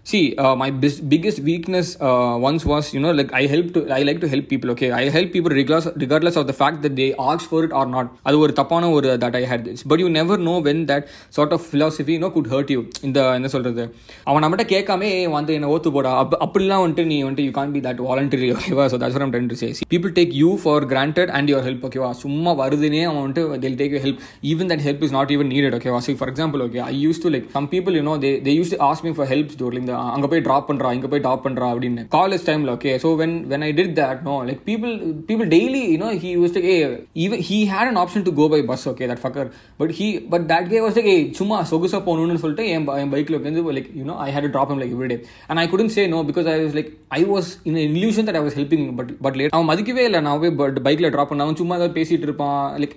don't 0.06 0.22
appreciate 0.22 0.40
your 0.40 0.42
help 0.42 0.42
see 0.42 0.42
uh, 0.44 0.54
my 0.54 0.70
bis- 0.70 1.00
biggest 1.00 1.40
weakness 1.40 1.96
uh, 2.00 2.36
once 2.38 2.64
was 2.64 2.92
you 2.92 3.00
know 3.00 3.12
like 3.12 3.32
i 3.32 3.46
help 3.46 3.72
to 3.72 3.92
i 3.92 4.02
like 4.02 4.20
to 4.20 4.28
help 4.28 4.48
people 4.48 4.70
okay 4.70 4.92
i 4.92 5.08
help 5.08 5.32
people 5.32 5.50
regardless 5.50 5.88
regardless 5.96 6.36
of 6.36 6.46
the 6.46 6.52
fact 6.52 6.82
that 6.82 6.94
they 6.94 7.14
ask 7.16 7.48
for 7.48 7.64
it 7.64 7.72
or 7.72 7.86
not 7.86 8.06
அது 8.22 8.38
ஒரு 8.38 8.52
தப்பான 8.52 8.90
ஒரு 8.90 9.16
that 9.16 9.36
i 9.36 9.42
had 9.42 9.64
this 9.64 9.82
but 9.82 9.98
you 9.98 10.08
never 10.08 10.36
know 10.36 10.62
when 10.66 10.86
that 10.86 11.06
sort 11.38 11.52
of 11.52 11.62
philosophy 11.62 12.12
you 12.12 12.18
know 12.18 12.30
could 12.30 12.46
hurt 12.46 12.70
you 12.74 12.84
இந்த 13.02 13.34
என்ன 13.34 13.48
சொல்றது 13.48 13.90
அவன் 14.24 14.42
நம்மகிட்ட 14.44 14.66
கேட்காம 14.74 15.30
வந்து 15.30 15.54
என்ன 15.54 15.66
ஓத்து 15.66 15.90
போடா 15.90 16.12
அப் 16.18 16.36
அப்படிலாம் 16.46 16.82
வந்துட்டு 16.84 17.04
நீ 17.04 17.22
வந்துட்டு 17.22 17.46
you 17.48 17.50
can't 17.50 17.72
be 17.72 17.80
that 17.80 18.00
voluntary 18.08 18.50
ஓகேவா 18.56 18.86
so 18.92 18.96
that's 18.96 19.18
trying 19.34 19.48
to 19.52 19.58
say 19.62 19.70
people 19.88 20.12
take 20.12 20.32
you 20.42 20.58
for 20.64 20.86
granted 20.92 21.28
and 21.28 21.50
your 21.52 21.66
help 21.68 21.86
ஓகேவா 21.90 22.10
சும்மா 22.10 22.54
வருதுனே 22.62 23.02
அவன் 23.02 23.22
வந்துட்டு 23.22 23.60
they'll 23.64 23.76
take 23.76 23.90
your 23.90 24.02
help 24.06 24.18
even 24.42 24.66
that 24.68 24.80
help 24.80 25.02
is 25.02 25.12
not 25.12 25.30
even 25.30 25.48
needed 25.48 25.74
okay 25.74 25.92
so 26.00 26.16
for 26.16 26.28
example 26.28 26.62
okay 26.62 26.80
i 26.80 27.08
used 27.08 27.22
to 27.22 27.30
like 27.30 27.46
some 27.52 27.68
people 27.68 27.94
you 28.00 28.02
know 28.02 28.18
they 28.18 28.40
they 28.48 28.50
used 28.62 28.70
to 28.76 28.80
ask 28.90 29.02
me 29.04 29.14
for 29.20 29.26
help 29.34 29.56
dude 29.62 29.78
இந்த 29.84 29.93
அங்கே 30.10 30.28
போய் 30.28 30.42
drop 30.42 30.66
பண்ணுறா 30.68 30.88
இங்கே 30.94 31.08
போய் 31.08 31.22
drop 31.22 31.44
பண்ணுறா 31.44 31.66
அப்படின்னு. 31.72 32.02
College 32.14 32.44
டைமில் 32.46 32.72
okay 32.72 32.92
so 33.02 33.10
when 33.20 33.34
when 33.50 33.64
I 33.66 33.70
did 33.78 33.94
that 33.98 34.20
no 34.26 34.34
like 34.48 34.60
people 34.66 34.92
people 35.28 35.48
daily 35.54 35.82
you know 35.88 36.08
he 36.22 36.30
used 36.36 36.58
a 36.64 36.76
even 37.24 37.42
he 37.48 37.58
had 37.72 37.90
an 37.90 38.00
option 38.02 38.26
to 38.26 38.34
go 38.38 38.46
by 38.48 38.60
bus 38.70 38.84
okay 38.92 39.08
that 39.10 39.22
fucker 39.22 39.48
but 39.80 39.94
he 39.98 40.06
but 40.32 40.46
that 40.50 40.68
K 40.70 40.80
was 40.84 40.96
take 40.98 41.10
a 41.10 41.18
சும்மா 41.40 41.58
சொகுசாக 41.70 42.02
போகணும்னு 42.06 42.42
சொல்லிட்டு 42.44 42.66
என் 42.72 42.86
என் 42.98 43.12
பைக்கில் 43.14 43.38
வந்து 43.40 43.64
like 43.72 43.90
you know 44.00 44.16
I 44.24 44.30
had 44.34 44.50
drop 44.54 44.74
like 44.76 44.94
every 44.96 45.10
day 45.12 45.18
and 45.48 45.60
I 45.60 45.68
couldn't 45.68 45.92
say 45.94 46.04
no 46.10 46.20
because 46.28 46.48
I 46.50 46.58
was 46.60 46.76
like 46.78 46.90
I 47.14 47.22
was 47.30 47.50
in 47.70 47.80
illusion 47.88 48.28
that 48.28 48.40
I 48.40 48.44
was 48.44 48.58
helping 48.58 48.86
but 48.98 49.12
but 49.22 49.38
late 49.38 49.54
அவன் 49.54 49.70
மதிக்கவே 49.70 50.04
இல்லை 50.04 50.22
நான் 50.26 50.40
போய் 50.40 50.56
பட் 50.60 50.78
பைக்கில் 50.86 51.12
ட்ராப் 51.14 51.32
பண்ண 51.32 51.46
அவன் 51.46 51.60
சும்மா 51.60 51.76
ஏதாவது 51.76 51.96
பேசிகிட்டு 51.98 52.28
இருப்பான் 52.28 52.54
like 52.82 52.96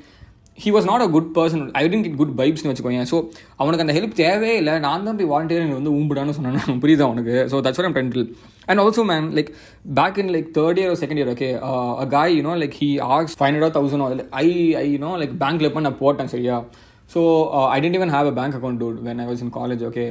he 0.57 0.69
was 0.73 0.87
not 0.89 1.03
a 1.03 1.09
good 1.09 1.29
person 1.35 1.63
I 1.73 1.83
didn't 1.85 2.05
get 2.05 2.17
good 2.17 2.33
வைப்ஸ்னு 2.39 2.69
வச்சுக்கோங்க 2.69 3.03
ஸோ 3.11 3.17
அவனுக்கு 3.57 3.83
அந்த 3.85 3.93
ஹெல்ப் 3.97 4.15
தேவையே 4.19 4.55
இல்லை. 4.61 4.73
நான் 4.79 5.05
தான் 5.07 5.17
போய் 5.19 5.29
வாலண்டியர் 5.33 5.67
வந்து 5.73 5.93
ஊம்பிடான்னு 5.97 6.35
சொன்னேன் 6.37 6.79
புரியுது 6.83 7.03
அவனுக்கு 7.03 7.35
so 7.51 7.59
that's 7.65 7.79
for 7.79 7.97
dental 7.97 8.25
and 8.67 8.81
also 8.83 9.03
ma'am 9.05 9.27
like 9.37 9.51
back 9.99 10.17
in 10.17 10.31
like 10.35 10.49
third 10.57 10.81
year 10.81 10.99
second 11.03 11.21
year 11.21 11.31
okay 11.33 11.49
uh 12.01 12.07
guy 12.15 12.35
you know 12.37 12.55
like 12.63 12.75
he 12.81 12.89
asks 13.15 13.35
five 13.37 13.49
hundred 13.49 13.75
thousand 13.77 14.03
I 14.41 14.47
I 14.75 14.85
you know 14.93 15.11
like 15.21 15.35
பேங்க்ல 15.43 15.69
போய் 15.69 15.87
நான் 15.87 16.01
போட்டேன் 16.03 16.33
சரியா? 16.35 16.57
So 17.09 17.21
I 17.73 17.75
didn't 17.83 17.97
even 17.97 18.11
have 18.15 18.27
a 18.31 18.33
bank 18.37 18.55
account 18.57 18.79
dude 18.81 18.97
when 19.03 19.19
I 19.23 19.25
was 19.29 19.41
in 19.45 19.51
college 19.57 19.83
okay 19.89 20.03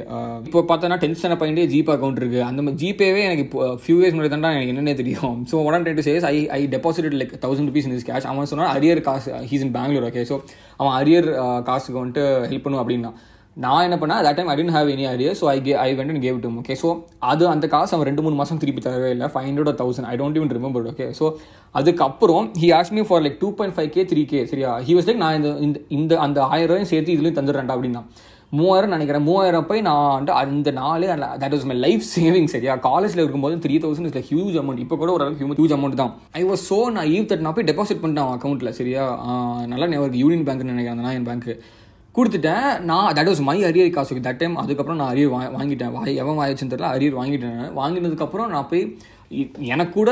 இப்போ 0.47 0.61
பார்த்தோன்னா 0.69 0.97
tenth 1.03 1.19
standard 1.19 1.41
பையன்டே 1.41 1.65
GPay 1.73 1.93
account 1.95 2.19
இருக்குது 2.21 2.43
அந்த 2.47 2.61
மாதிரி 2.61 2.79
ஜிபேவே 2.83 3.21
எனக்கு 3.27 3.43
இப்போ 3.47 3.59
ஃபியூ 3.83 3.97
இயர்ஸ் 3.99 4.15
முன்னாடி 4.15 4.31
தான் 4.33 4.55
எனக்கு 4.57 4.73
என்னென்ன 4.73 4.95
தெரியும். 5.01 5.37
So 5.51 5.63
one 5.67 5.87
two 5.89 6.05
chase 6.09 6.27
I 6.31 6.35
I 6.57 6.61
deposit 6.75 7.19
like 7.21 7.33
thousand 7.45 7.69
rupees 7.71 7.87
in 7.89 7.95
is 7.97 8.07
cash 8.09 8.27
அவன் 8.31 8.51
சொன்னால் 8.53 8.71
அரியர் 8.75 9.01
காசு 9.09 9.31
he's 9.51 9.65
in 9.67 9.73
Bengaluru 9.77 10.07
okay 10.09 10.23
so 10.31 10.37
அவன் 10.81 10.95
அரியர் 10.99 11.29
uh, 11.45 11.59
காசுக்கு 11.69 11.99
வந்துட்டு 12.01 12.25
ஹெல்ப் 12.51 12.65
பண்ணும் 12.65 12.83
அப்படின்னா. 12.83 13.11
நான் 13.63 13.85
என்ன 13.85 13.95
பண்ணேன் 14.01 14.19
that 14.25 14.37
time 14.37 14.49
I 14.51 14.55
didn't 14.57 14.73
have 14.75 14.89
any 14.95 15.05
idea 15.11 15.31
so 15.39 15.45
I 15.53 15.55
K 15.67 15.73
I 15.85 15.87
went 15.99 16.11
and 16.13 16.23
gave 16.25 16.37
to 16.43 16.49
okay 16.61 16.75
so 16.81 16.89
அது 17.31 17.43
அந்த 17.53 17.65
காசு 17.73 17.93
அவன் 17.95 18.07
ரெண்டு 18.09 18.23
மூணு 18.25 18.35
மாதம் 18.41 18.59
திருப்பி 18.63 18.81
தரவே 18.87 19.09
இல்லை. 19.15 19.27
Five 19.33 19.47
hundred 19.49 19.79
thousand 19.81 20.07
I 20.11 20.15
don't 20.21 20.37
even 20.39 20.53
remember 20.57 20.87
okay 20.91 21.07
so 21.19 21.25
அதுக்கப்புறம் 21.79 22.47
he 22.61 22.69
as 22.79 22.91
me 22.97 23.03
for 23.09 23.23
like 23.25 23.37
two 23.43 23.49
point 23.59 23.75
five 23.77 23.89
K 23.95 24.03
three 24.11 24.23
K 24.33 24.41
சரியா? 24.51 24.71
ஹி 24.87 24.95
வாஸ் 24.97 25.07
லைக் 25.09 25.21
நான் 25.23 25.37
இந்த 25.39 25.51
இந்த 25.67 25.79
இந்த 25.97 26.19
அந்த 26.25 26.39
ஆயிரம் 26.53 26.71
ரூபாயும் 26.71 26.91
சேர்த்து 26.93 27.15
இதுலேயும் 27.17 27.39
தந்துடுறேன்டா 27.39 27.75
அப்படின்னா. 27.77 28.03
மூவாயிரம் 28.57 28.93
நினைக்கிறேன். 28.95 29.23
மூவாயிரம் 29.29 29.65
போய் 29.69 29.81
நான் 29.87 30.03
வந்து 30.17 30.31
அந்த 30.41 30.71
நாலு 30.81 31.07
that 31.41 31.55
was 31.55 31.65
my 31.71 31.75
life 31.85 32.03
saving 32.13 32.47
சரியா? 32.53 32.75
காலேஜில் 32.87 33.21
இருக்கும்போது 33.23 33.57
three 33.65 33.75
thousand 33.85 34.09
is 34.11 34.29
huge 34.29 34.55
amount 34.61 34.83
இப்போ 34.83 34.97
கூட 35.01 35.11
ஒரு 35.17 35.25
ஹியூஜ் 35.41 35.73
அமௌண்ட் 35.77 35.99
தான். 36.03 36.13
ஐ 36.39 36.43
வாஸ் 36.51 36.63
ஸோ 36.71 36.77
நான் 36.97 37.09
ஈவ் 37.15 37.25
தட் 37.31 37.43
நான் 37.47 37.57
போய் 37.57 37.69
டெபாசிட் 37.71 38.01
பண்ணிட்டேன் 38.03 38.31
அக்கௌண்ட்டில் 38.37 38.71
சரியா? 38.79 39.03
நல்லா 39.73 39.87
எனக்கு 39.89 40.21
யூனியன் 40.23 40.45
பேங்க்னு 40.49 40.73
நினைக்கிறேன் 40.75 40.97
அந்த 40.97 41.07
நான் 41.09 41.27
பேங்க்கு 41.31 41.55
கொடுத்துட்டேன். 42.17 42.69
நான் 42.89 43.11
தட் 43.17 43.29
வாஸ் 43.31 43.43
மை 43.47 43.57
அரியர் 43.67 43.93
காசு 43.95 44.21
தட் 44.27 44.41
டைம் 44.41 44.55
அதுக்கப்புறம் 44.61 44.99
நான் 45.01 45.11
அரியர் 45.13 45.33
வா 45.33 45.41
வாங்கிட்டேன். 45.57 45.93
வாய் 45.97 46.19
எவன் 46.23 46.39
வாயிச்சுன்னு 46.39 46.73
தெரியல 46.73 46.89
அரியர் 46.95 47.19
வாங்கிட்டேன் 47.19 47.61
வாங்கினதுக்கப்புறம் 47.81 48.51
நான் 48.55 48.69
போய் 48.71 48.83
எனக்கு 49.73 49.93
கூட 49.93 50.11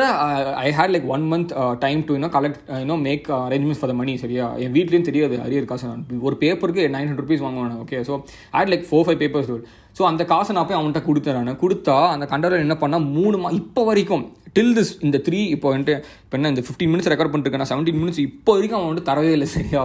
I 0.63 0.69
had 0.77 0.93
like 0.93 1.05
one 1.13 1.25
month 1.31 1.51
time 1.83 1.99
to 2.07 2.15
இன்னும் 2.17 2.33
கலெக்ட் 2.33 2.59
இன்னும் 2.81 3.03
make 3.07 3.27
arrangements 3.37 3.81
for 3.81 3.91
the 3.91 3.99
money 3.99 4.13
சரியா? 4.23 4.45
என் 4.63 4.73
வீட்லேயும் 4.75 5.07
தெரியாது 5.09 5.35
அரியர் 5.45 5.69
காசு. 5.69 5.85
நான் 5.91 6.23
ஒரு 6.27 6.35
பேப்பருக்கு 6.41 6.83
நைன் 6.95 7.07
ஹண்ட்ரட் 7.07 7.23
ருபீஸ் 7.23 7.43
வாங்குவேன் 7.45 7.79
okay 7.83 7.99
so 8.09 8.15
had 8.55 8.71
like 8.73 8.85
four 8.89 9.05
five 9.07 9.19
papers 9.23 9.51
so 9.99 10.03
அந்த 10.09 10.23
காசை 10.33 10.55
நான் 10.57 10.67
போய் 10.69 10.79
அவன்கிட்ட 10.79 11.03
கொடுத்துறேன் 11.07 11.47
நான். 11.49 11.61
கொடுத்தா 11.63 11.95
அந்த 12.15 12.27
கண்டவர் 12.33 12.65
என்ன 12.65 12.77
பண்ணால் 12.81 13.07
மூணு 13.15 13.37
மா 13.43 13.51
இப்போ 13.61 13.83
வரைக்கும் 13.89 14.25
டில் 14.57 14.75
திஸ் 14.77 14.93
இந்த 15.07 15.17
த்ரீ 15.27 15.39
இப்போ 15.55 15.69
வந்துட்டு 15.73 15.95
இப்போ 16.25 16.37
என்ன 16.39 16.51
இந்த 16.53 16.63
ஃபிஃப்டீன் 16.67 16.91
மினிட்ஸ் 16.93 17.11
ரெக்கார்ட் 17.13 17.33
பண்ணிருக்கேன் 17.33 17.63
நான் 17.63 17.73
செவன்டீன் 17.73 17.99
மினிட்ஸ் 18.01 18.21
இப்போ 18.27 18.51
வரைக்கும் 18.57 18.79
அவன் 18.79 18.89
வந்துட்டு 18.89 19.11
தரவே 19.11 19.31
இல்லை 19.37 19.49
சரியா? 19.55 19.81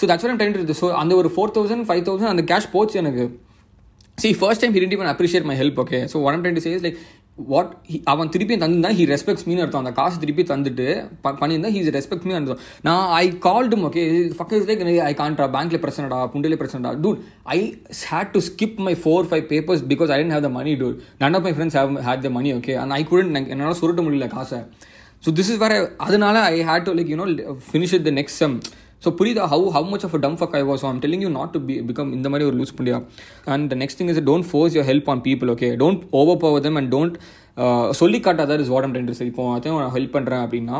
So 0.00 0.06
that's 0.10 0.26
one 0.32 0.42
time 0.42 0.74
so 0.82 0.88
அந்த 1.04 1.14
ஒரு 1.20 1.30
ஃபோர் 1.36 1.54
தௌசண்ட் 1.58 1.86
ஃபைவ் 1.90 2.04
தௌசண்ட் 2.10 2.32
அந்த 2.34 2.44
கேஷ் 2.50 2.72
போச்சு 2.74 2.98
எனக்கு. 3.04 3.24
See 4.18 4.28
first 4.40 4.62
time 4.64 4.74
he 4.76 4.80
didn't 4.82 5.14
appreciate 5.14 5.48
my 5.52 5.56
help 5.62 5.80
okay 5.86 5.98
so 6.12 6.16
one 6.28 6.42
twenty 6.44 6.62
chase 6.66 6.84
like 6.86 6.96
what 7.50 7.70
அவன் 8.12 8.30
திருப்பி 8.32 8.54
தந்துருந்தா 8.62 8.90
ஹி 8.96 9.04
ரெஸ்பெக்ட்ஸ் 9.12 9.46
மீன் 9.48 9.60
அர்த்தம். 9.64 9.82
அந்த 9.82 9.92
காசு 9.98 10.16
திருப்பி 10.22 10.42
தந்துட்டு 10.50 10.86
பண்ணியிருந்தா 11.42 11.70
ஹீஸ் 11.76 11.88
ரெஸ்பெக்ட் 11.96 12.26
மீன் 12.28 12.36
அர்த்தம். 12.38 12.60
நான் 12.86 13.04
I 13.20 13.22
called them 13.46 13.84
okay 13.88 14.02
fuckers 14.38 14.66
like 14.70 14.82
I 15.06 15.12
contra 15.20 15.46
பேங்க்ல 15.54 15.78
பிரச்சனைடா 15.84 16.18
புண்டில 16.32 16.58
பிரச்சனைடா 16.62 16.92
dude 17.04 17.20
I 17.56 17.58
had 18.10 18.32
to 18.34 18.42
skip 18.48 18.76
my 18.88 18.94
four 19.04 19.28
five 19.30 19.46
papers 19.52 19.84
because 19.92 20.12
I 20.16 20.18
didn't 20.20 20.34
have 20.36 20.44
the 20.48 20.50
money 20.58 20.74
dude 20.82 20.98
none 21.22 21.38
of 21.38 21.46
my 21.48 21.52
friends 21.58 21.78
have 21.80 21.96
had 22.08 22.24
the 22.26 22.32
money 22.38 22.52
okay 22.58 22.74
and 22.82 22.96
I 22.98 23.02
couldn't 23.12 23.48
என்னால் 23.54 23.78
சுருட்ட 23.82 24.04
முடியல 24.08 24.28
காசை. 24.36 24.60
So 25.24 25.34
this 25.40 25.52
is 25.54 25.62
வேற 25.64 25.74
அதனால 26.08 26.44
I 26.58 26.60
had 26.70 26.86
to 26.90 26.94
like 27.00 27.12
you know 27.14 27.28
finish 27.70 27.96
the 28.10 28.14
next 28.20 28.40
sem 28.44 28.56
so 29.02 29.08
புரியுதா? 29.18 29.44
How 29.52 29.66
how 29.74 29.86
much 29.92 30.04
of 30.06 30.16
dumb 30.24 30.36
fuck 30.40 30.56
I 30.58 30.62
was 30.70 30.82
I'm 30.88 30.98
telling 31.02 31.22
you 31.24 31.30
not 31.36 31.52
to 31.54 31.60
be 31.68 31.74
become 31.88 32.10
இந்த 32.16 32.28
மாதிரி 32.32 32.48
ஒரு 32.48 32.56
லூஸ் 32.58 32.74
பண்ணியா 32.78 32.98
and 33.54 33.72
next 33.82 33.98
thing 34.00 34.10
is 34.12 34.20
don't 34.28 34.48
force 34.50 34.74
your 34.76 34.88
help 34.90 35.08
on 35.12 35.22
people 35.28 35.50
okay 35.54 35.70
don't 35.82 36.02
over 36.20 36.40
power 36.42 36.64
them 36.66 36.78
and 36.80 36.92
don't 36.94 37.16
சொல்லி 38.00 38.18
காட்டாதான் 38.26 38.62
is 38.64 38.72
what 38.74 38.86
am 38.88 38.94
டென்ட்ரஸ் 38.96 39.22
இப்போ 39.30 39.44
அதையும் 39.54 39.80
நான் 39.82 39.94
ஹெல்ப் 39.96 40.14
பண்ணுறேன் 40.16 40.44
அப்படின்னா 40.44 40.76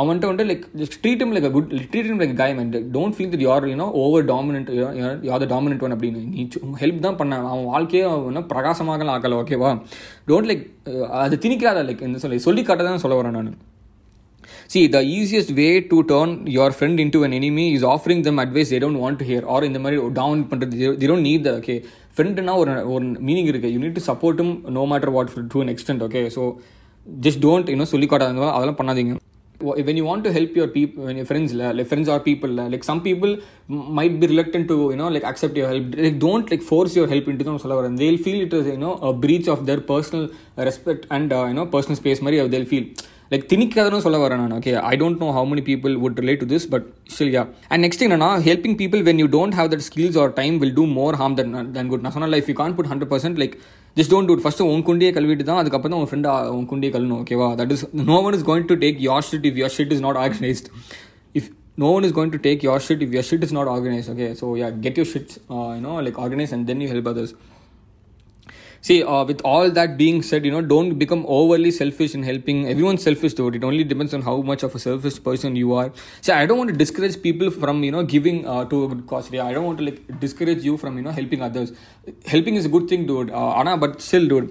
அவன்கிட்ட 0.00 0.28
வந்து 0.30 0.44
like 0.50 0.62
just 0.80 0.96
treat 1.02 1.22
him 1.24 1.32
like 1.34 1.48
good 1.56 1.72
treat 1.90 2.08
him 2.12 2.20
like 2.22 2.38
guy 2.40 2.54
மென்ட் 2.58 2.76
don't 2.96 3.16
feel 3.16 3.32
that 3.34 3.44
you're 3.48 3.66
you know 3.72 3.86
over 4.02 4.24
dominant 4.32 4.70
you're 5.28 5.42
the 5.44 5.48
dominant 5.54 5.84
one 5.86 5.94
அப்படின்னு. 5.96 6.22
நீ 6.32 6.42
ஹெல்ப் 6.82 7.04
தான் 7.06 7.18
பண்ண 7.20 7.36
அவன் 7.50 7.68
வாழ்க்கையே 7.74 8.04
அவன் 8.12 8.48
பிரகாசமாக 8.54 9.12
ஆக்கலை 9.14 9.38
ஓகேவா 9.42 9.70
டோன்ட் 10.30 10.50
லைக் 10.50 10.64
அது 11.24 11.36
திணிக்காத 11.44 11.84
லைக் 11.90 12.04
என்ன 12.08 12.22
சொல்லி 12.24 12.40
சொல்லி 12.48 12.64
காட்ட 12.70 12.84
தான் 12.88 13.04
சொல்ல 13.04 13.16
வரேன் 13.20 13.38
நான். 13.38 13.54
See, 14.66 14.86
the 14.86 15.02
easiest 15.02 15.50
way 15.50 15.82
to 15.82 16.04
turn 16.04 16.46
your 16.46 16.70
friend 16.72 16.98
into 16.98 17.22
an 17.24 17.32
enemy 17.32 17.74
is 17.74 17.84
offering 17.84 18.22
them 18.22 18.38
advice 18.38 18.70
they 18.70 18.78
don't 18.78 18.98
want 18.98 19.18
to 19.18 19.24
hear 19.30 19.42
or 19.54 19.60
இந்த 19.68 19.80
மாதிரி 19.84 19.98
டவுன் 20.20 20.42
பண்ணுறது 20.52 20.94
they 21.00 21.08
don't 21.10 21.26
need 21.30 21.42
that 21.48 21.58
okay 21.60 21.78
ஃப்ரெண்டுனா 22.16 22.52
ஒரு 22.62 22.72
ஒரு 22.94 23.04
மீனிங் 23.28 23.48
இருக்குது 23.50 23.72
யூ 23.74 23.78
நீட் 23.84 23.96
டு 23.98 24.02
சப்போர்ட்டும் 24.10 24.52
no 24.76 24.82
matter 24.90 25.12
what 25.16 25.30
to 25.52 25.60
an 25.62 25.70
extent 25.72 26.02
okay 26.06 26.20
so 26.34 26.42
just 27.24 27.40
don't 27.46 27.70
இன்னும் 27.74 27.90
சொல்லி 27.94 28.08
காட்டாங்க 28.12 28.50
அதெல்லாம் 28.56 28.80
பண்ணாதீங்க 28.82 29.14
when 29.88 29.96
you 29.98 30.04
want 30.08 30.22
to 30.26 30.30
help 30.36 30.52
your 30.60 30.66
people 30.76 31.04
when 31.08 31.16
your 31.20 31.26
friends 31.28 31.50
like 31.58 31.86
friends 31.90 32.08
or 32.12 32.16
people 32.28 32.50
like 32.72 32.84
some 32.88 33.00
people 33.06 33.30
might 33.98 34.14
be 34.22 34.26
reluctant 34.32 34.66
to 34.70 34.76
you 34.92 34.98
know 35.00 35.08
like 35.14 35.26
accept 35.30 35.54
your 35.60 35.68
help 35.72 35.94
like 36.04 36.18
don't 36.26 36.46
like 36.52 36.64
force 36.70 36.94
your 36.98 37.06
help 37.12 37.26
into 37.32 37.44
them 37.48 37.56
and 37.88 37.98
they'll 38.00 38.22
feel 38.26 38.40
it 38.46 38.54
as 38.60 38.66
you 38.72 38.80
know 38.84 38.94
a 39.10 39.12
breach 39.24 39.48
of 39.54 39.60
their 39.68 39.80
personal 39.92 40.24
respect 40.68 41.04
and 41.16 41.32
uh, 41.38 41.44
you 41.50 41.56
know 41.58 41.66
personal 41.76 41.98
space 42.02 42.22
மாதிரி 42.26 42.48
they'll 42.54 42.70
feel 42.74 42.86
like 43.32 43.44
திணிக்காதனும் 43.50 44.02
சொல்ல 44.04 44.18
வரேன் 44.22 44.40
நான். 44.42 44.54
Okay 44.58 44.72
I 44.90 44.94
don't 45.02 45.20
know 45.22 45.28
how 45.36 45.46
many 45.50 45.62
people 45.68 45.94
would 46.02 46.18
relate 46.22 46.40
to 46.42 46.48
this 46.52 46.66
but 46.74 46.86
still 47.14 47.32
yeah 47.36 47.42
and 47.70 47.82
next 47.84 48.04
என்னன்னா 48.06 48.30
helping 48.48 48.76
people 48.82 49.02
when 49.08 49.20
you 49.22 49.28
don't 49.36 49.56
have 49.60 49.70
that 49.74 49.84
skills 49.88 50.18
or 50.24 50.32
time 50.40 50.56
will 50.62 50.74
do 50.78 50.84
more 50.98 51.16
harm 51.22 51.36
than 51.40 51.54
than 51.78 51.90
good 51.92 52.04
நான் 52.06 52.14
சொன்ன 52.16 52.30
life 52.34 52.50
you 52.52 52.56
can 52.62 52.76
put 52.78 52.90
hundred 52.92 53.12
percent 53.14 53.40
like 53.42 53.56
just 53.96 54.12
don't 54.14 54.30
dude 54.30 54.44
first 54.44 54.68
உன் 54.74 54.84
குண்டியே 54.88 55.10
கழுவிட்டு 55.18 55.46
தான் 55.50 55.60
அதுக்கப்புறம் 55.62 55.94
தான் 55.94 56.02
உன் 56.04 56.10
ஃப்ரெண்ட் 56.12 56.28
உன் 56.58 56.68
குண்டியே 56.72 56.92
கழுணும் 56.96 57.20
ஓகேவா 57.22 57.48
that 57.60 57.74
is 57.76 57.84
no 58.10 58.18
one 58.28 58.36
is 58.38 58.46
going 58.50 58.68
to 58.72 58.78
take 58.84 59.00
your 59.08 59.26
shit 59.30 59.48
if 59.50 59.60
your 59.62 59.74
shit 59.76 59.94
is 59.96 60.04
not 60.06 60.20
organised 60.24 60.70
if 61.40 61.50
no 61.82 61.88
one 61.90 62.04
is 62.06 62.12
going 62.16 62.30
to 62.30 62.38
take 62.42 62.60
your 62.64 62.76
shit 62.78 63.00
if 63.04 63.14
your 63.16 63.22
shit 63.28 63.44
is 63.44 63.52
not 63.56 63.68
organized 63.70 64.10
okay? 64.10 64.28
So 64.40 64.48
yeah 64.54 64.70
get 64.84 64.94
your 64.96 65.06
shit 65.12 65.28
uh, 65.54 65.70
you 65.76 65.80
know 65.80 65.94
like 66.06 66.18
organized 66.24 66.54
and 66.56 66.68
then 66.68 66.80
you 66.82 66.88
help 66.92 67.06
others. 67.12 67.30
see 68.83 68.97
uh, 69.13 69.23
with 69.29 69.41
all 69.51 69.67
that 69.77 69.91
being 70.01 70.19
said 70.29 70.45
you 70.47 70.53
know 70.55 70.61
don't 70.73 70.93
become 71.03 71.21
overly 71.37 71.71
selfish 71.79 72.13
in 72.17 72.23
helping 72.29 72.59
everyone's 72.73 73.03
selfish 73.09 73.33
though 73.39 73.49
it 73.59 73.63
only 73.69 73.85
depends 73.93 74.13
on 74.13 74.23
how 74.29 74.35
much 74.51 74.63
of 74.67 74.73
a 74.75 74.81
selfish 74.87 75.17
person 75.27 75.55
you 75.63 75.69
are 75.81 75.87
see 76.25 76.33
i 76.39 76.45
don't 76.47 76.59
want 76.63 76.71
to 76.73 76.79
discourage 76.83 77.17
people 77.27 77.49
from 77.61 77.83
you 77.87 77.93
know 77.95 78.03
giving 78.15 78.39
uh, 78.53 78.63
to 78.73 78.77
a 78.85 78.89
good 78.93 79.05
cause 79.13 79.29
yeah 79.37 79.45
i 79.49 79.53
don't 79.57 79.67
want 79.69 79.79
to 79.83 79.87
like 79.89 80.01
discourage 80.25 80.63
you 80.69 80.75
from 80.83 80.95
you 80.99 81.05
know 81.07 81.15
helping 81.21 81.41
others 81.49 81.71
helping 82.35 82.55
is 82.61 82.67
a 82.71 82.73
good 82.77 82.87
thing 82.93 83.03
dude 83.11 83.31
uh, 83.39 83.51
Anna, 83.61 83.75
but 83.85 84.01
still 84.09 84.27
dude 84.33 84.49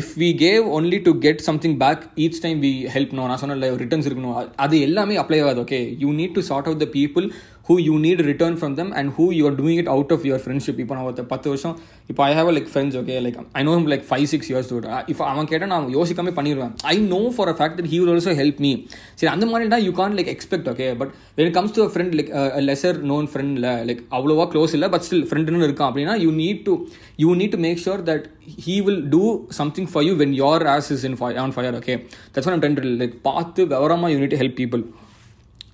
if 0.00 0.08
we 0.20 0.28
gave 0.46 0.62
only 0.78 0.98
to 1.04 1.12
get 1.26 1.36
something 1.48 1.74
back 1.82 1.98
each 2.24 2.38
time 2.44 2.58
we 2.64 2.72
help 2.94 3.10
no 3.18 3.22
நான் 3.28 3.40
சொன்ன 3.42 3.68
returns 3.82 4.08
இருக்கணும் 4.08 4.34
அது 4.64 4.80
எல்லாமே 4.86 5.14
apply 5.22 5.38
ஆகாது 5.44 5.60
okay 5.64 5.78
you 6.02 6.08
need 6.18 6.34
to 6.38 6.42
sort 6.48 6.68
out 6.70 6.82
the 6.84 6.88
people 6.96 7.26
who 7.71 7.75
you 7.81 7.95
need 7.99 8.21
return 8.25 8.55
from 8.59 8.75
them 8.75 8.91
and 8.93 9.11
who 9.17 9.25
you 9.33 9.43
are 9.45 9.55
doing 9.55 9.77
it 9.77 9.87
out 9.87 10.11
of 10.11 10.23
your 10.25 10.41
friendship 10.45 10.79
இப்போ 10.83 10.95
நான் 10.95 11.03
ஒரு 11.03 11.25
பத்து 11.25 11.49
வருஷம் 11.49 11.75
இப்போ 12.09 12.23
I 12.23 12.31
have 12.35 12.49
like 12.57 12.69
friends 12.71 12.97
okay 12.97 13.15
like 13.25 13.37
I 13.53 13.61
know 13.63 13.73
like 13.91 14.05
five 14.09 14.25
six 14.25 14.49
years 14.51 14.69
dude 14.71 14.87
இப்போ 15.07 15.23
அவன் 15.25 15.49
கேட்டால் 15.51 15.69
நான் 15.69 15.87
யோசிக்காம 15.93 16.33
பண்ணிடுவேன். 16.39 16.71
I 16.85 16.95
know 17.13 17.19
for 17.35 17.49
a 17.49 17.55
fact 17.59 17.77
that 17.79 17.89
he 17.93 17.99
will 17.99 18.11
also 18.15 18.33
help 18.41 18.59
me 18.59 18.71
சரி 19.19 19.29
அந்த 19.33 19.45
மாதிரினா 19.45 19.79
you 19.85 19.91
can 19.91 20.15
like 20.17 20.31
expect 20.35 20.69
okay 20.73 20.87
but 20.97 21.11
when 21.37 21.51
comes 21.51 21.75
to 21.77 21.83
a 21.83 21.89
friend 21.93 22.15
like 22.19 22.31
lesser 22.69 22.99
known 23.03 23.27
ஃப்ரெண்டில் 23.33 23.67
like 23.89 24.01
அவ்வளோவா 24.11 24.47
க்ளோஸ் 24.53 24.73
இல்லை 24.73 24.89
பட் 24.89 25.05
ஸ்டில் 25.07 25.25
ஃப்ரெண்டுன்னு 25.29 25.67
இருக்கான் 25.69 25.89
அப்படின்னா 25.89 26.15
you 26.25 26.31
need 26.41 26.63
to 26.65 26.75
you 27.17 27.35
need 27.35 27.55
to 27.57 27.61
make 27.67 27.81
sure 27.85 28.03
that 28.11 28.25
he 28.67 28.75
will 28.81 29.03
do 29.09 29.23
something 29.59 29.89
for 29.93 30.03
you 30.03 30.15
when 30.15 30.35
your 30.43 30.65
ass 30.67 30.89
is 30.97 31.05
in 31.09 31.17
on 31.45 31.55
fire 31.57 31.77
okay 31.81 31.95
that's 32.33 32.49
one 32.53 32.63
trend 32.65 32.83
like 33.03 33.15
பார்த்து 33.21 33.61
விவரமாக 33.67 34.11
you 34.13 34.19
need 34.19 34.37
help 34.43 34.59
people 34.59 34.83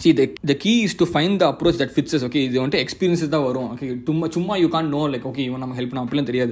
see 0.04 0.10
the 0.18 0.24
the 0.50 0.54
key 0.64 0.72
is 0.88 0.96
to 0.98 1.06
find 1.12 1.38
the 1.42 1.46
approach 1.52 1.78
that 1.80 1.94
fits 1.94 2.24
okay 2.26 2.40
இது 2.48 2.58
வந்துட்டு 2.62 2.82
experiences 2.86 3.32
தான் 3.36 3.46
வரும். 3.46 3.70
Okay 3.74 3.88
சும்மா 4.08 4.26
சும்மா 4.36 4.56
you 4.64 4.68
can 4.76 4.90
know 4.96 5.00
like 5.14 5.26
okay 5.30 5.42
இவன் 5.48 5.62
நம்ம 5.64 5.76
ஹெல்ப் 5.78 5.92
பண்ண 5.92 6.02
அப்படிலாம் 6.06 6.28
தெரியாது. 6.30 6.52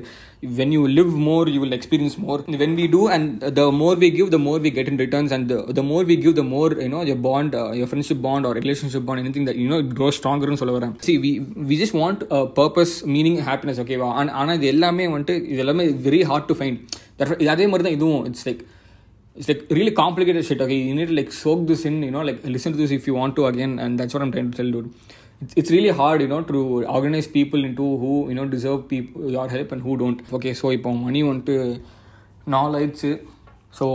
When 0.59 0.73
you 0.75 0.81
live 0.99 1.11
more 1.27 1.49
you 1.55 1.59
will 1.63 1.75
experience 1.77 2.15
more 2.23 2.41
when 2.63 2.75
we 2.79 2.85
do 2.95 3.01
and 3.15 3.45
the 3.59 3.65
more 3.81 3.99
we 4.03 4.09
give 4.17 4.29
the 4.35 4.39
more 4.47 4.61
we 4.65 4.71
get 4.77 4.89
in 4.91 4.99
returns 5.03 5.33
and 5.37 5.53
the 5.79 5.83
more 5.91 6.07
we 6.11 6.17
give 6.23 6.35
the 6.41 6.45
more 6.53 6.73
you know 6.85 7.01
your 7.11 7.21
bond 7.27 7.55
your 7.79 7.89
friendship 7.91 8.23
bond 8.27 8.47
or 8.49 8.57
relationship 8.61 9.07
bond 9.09 9.23
any 9.23 9.33
thing 9.37 9.47
that 9.49 9.61
you know 9.63 9.79
grow 9.99 10.09
ஸ்ட்ராங்கர்னு 10.19 10.61
சொல்ல 10.61 10.75
வரேன். 10.77 10.95
See 11.07 11.15
we 11.25 11.33
we 11.71 11.77
just 11.81 11.97
want 12.01 12.23
purpose 12.61 12.95
meaning 13.15 13.39
happiness 13.49 13.81
ஓகேவா 13.85 14.09
ஆனால் 14.41 14.55
இது 14.59 14.67
எல்லாமே 14.75 15.07
வந்துட்டு 15.15 15.35
இது 15.51 15.61
எல்லாமே 15.65 15.85
very 16.07 16.23
hard 16.31 16.49
to 16.51 16.57
find 16.61 16.79
அதே 17.55 17.67
மாதிரி 17.71 17.85
தான் 17.87 17.97
இதுவும். 17.99 18.23
It's 18.31 18.47
like 18.49 18.63
it's 19.36 19.48
like 19.50 19.62
really 19.78 19.92
complicated 20.02 20.44
shit 20.48 20.60
okay 20.64 20.78
you 20.88 20.94
need 20.98 21.08
to 21.12 21.16
like 21.20 21.30
soak 21.42 21.60
this 21.70 21.84
in 21.88 21.96
you 22.06 22.12
know 22.14 22.22
like 22.28 22.40
listen 22.56 22.72
to 22.74 22.78
this 22.82 22.92
if 22.98 23.06
you 23.08 23.14
want 23.20 23.34
to 23.38 23.46
again 23.52 23.72
and 23.82 23.98
that's 23.98 24.14
what 24.14 24.22
i'm 24.24 24.32
trying 24.34 24.50
to 24.50 24.56
tell 24.60 24.70
dude 24.74 24.88
it's, 25.42 25.54
it's 25.60 25.70
really 25.76 25.92
hard 26.00 26.20
you 26.24 26.28
know 26.32 26.42
to 26.42 26.84
organize 26.98 27.28
people 27.38 27.64
into 27.68 27.86
who 28.02 28.12
you 28.30 28.36
know 28.38 28.46
deserve 28.56 28.80
people 28.94 29.30
your 29.36 29.48
help 29.56 29.72
and 29.72 29.82
who 29.86 29.94
don't 30.02 30.20
okay 30.38 30.54
so 30.60 30.66
இப்போ 30.76 30.92
மணி 31.04 31.22
வந்துட்டு 31.28 31.56
நாலு 32.54 32.74
ஆயிடுச்சு 32.80 33.12
so 33.78 33.86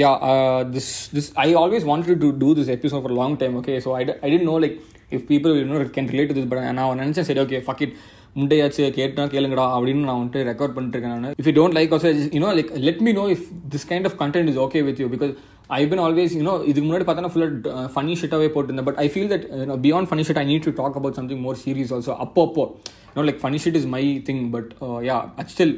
yeah 0.00 0.14
uh, 0.30 0.60
this 0.74 0.88
this 1.14 1.26
i 1.44 1.54
always 1.60 1.84
wanted 1.90 2.18
to 2.24 2.28
do 2.44 2.48
this 2.58 2.68
episode 2.76 3.02
for 3.04 3.12
a 3.14 3.18
long 3.22 3.32
time 3.40 3.54
okay 3.60 3.76
so 3.84 3.88
i, 4.00 4.02
I 4.24 4.30
didn't 4.32 4.46
know 4.50 4.58
like 4.64 4.76
if 5.11 5.25
people 5.29 5.55
இன்னும் 5.59 5.89
can 5.95 6.11
relate 6.13 6.31
இது 6.31 6.39
this 6.39 6.51
but 6.51 6.61
நான் 6.73 7.01
நினச்சேன் 7.01 7.27
சரி 7.27 7.41
okay 7.41 7.59
fuck 7.65 7.83
it 7.85 7.95
முண்டையாச்சு 8.35 8.85
கேட்டா 8.95 9.25
கேளுங்கடா 9.33 9.65
அப்படின்னு 9.75 10.07
நான் 10.07 10.17
வந்துட்டு 10.17 10.41
record 10.47 10.73
பண்ணிட்டு 10.73 10.95
இருக்கேன் 10.95 11.13
நான். 11.17 11.35
If 11.39 11.47
you 11.49 11.55
don't 11.57 11.75
like 11.77 11.93
also 11.95 12.09
you know 12.33 12.49
like 12.57 12.71
let 12.85 13.01
me 13.05 13.13
know 13.17 13.25
if 13.35 13.45
this 13.73 13.85
kind 13.91 14.07
of 14.09 14.17
content 14.21 14.49
is 14.51 14.59
okay 14.65 14.81
with 14.87 14.99
you 15.03 15.09
because 15.13 15.31
I 15.71 15.81
been 15.91 16.01
always 16.01 16.33
you know 16.37 16.55
இதுக்கு 16.65 16.87
முன்னாடி 16.87 17.05
பார்த்தா 17.07 17.31
ஃபுல்லாக 17.33 17.53
ஃபனி 17.93 18.15
ஷிட்டாகவே 18.19 18.49
போட்டிருந்தேன் 18.53 18.87
but 18.89 18.99
I 18.99 19.09
feel 19.13 19.31
that 19.31 19.45
beyond 19.85 20.09
funny 20.09 20.25
shit 20.27 20.41
I 20.41 20.47
need 20.51 20.67
to 20.67 20.73
talk 20.81 20.97
about 20.99 21.17
something 21.19 21.41
more 21.45 21.59
serious 21.63 21.93
also 21.97 22.15
அப்போ 22.25 22.43
அப்போ 22.47 22.65
you know 23.09 23.25
like 23.29 23.41
funny 23.43 23.61
shit 23.63 23.79
is 23.81 23.89
my 23.95 24.03
thing 24.27 24.43
but 24.51 24.69
yeah 25.07 25.17
at 25.37 25.51
still 25.53 25.75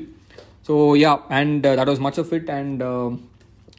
so 0.70 0.76
yeah 1.02 1.12
and 1.38 1.56
that 1.74 1.92
was 1.92 2.04
much 2.08 2.20
of 2.20 2.34
it 2.34 2.52
and 2.58 2.82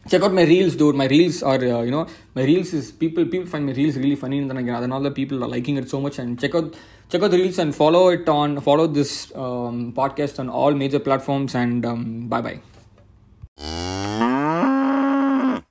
check 0.08 0.22
out 0.22 0.32
my 0.32 0.44
reels 0.44 0.76
dude. 0.76 0.94
My 0.94 1.06
reels 1.06 1.42
are 1.42 1.56
uh, 1.56 1.82
you 1.82 1.90
know 1.90 2.06
my 2.34 2.44
reels 2.44 2.72
is 2.72 2.90
people 2.92 3.24
people 3.24 3.46
find 3.46 3.66
my 3.66 3.72
reels 3.72 3.96
really 3.96 4.16
funny 4.16 4.38
and 4.38 4.50
then 4.50 4.56
again 4.56 4.92
other 4.92 5.10
people 5.10 5.44
are 5.44 5.48
liking 5.48 5.76
it 5.76 5.88
so 5.88 6.00
much 6.00 6.18
and 6.18 6.40
check 6.40 6.54
out 6.54 6.74
check 7.08 7.22
out 7.22 7.30
the 7.30 7.38
reels 7.38 7.58
and 7.58 7.74
follow 7.74 8.08
it 8.08 8.28
on 8.28 8.60
follow 8.60 8.86
this 8.86 9.32
um, 9.34 9.92
podcast 9.92 10.38
on 10.38 10.48
all 10.48 10.72
major 10.72 10.98
platforms 10.98 11.54
and 11.54 11.84
um, 11.84 12.28
bye 12.28 12.40
bye 12.40 13.97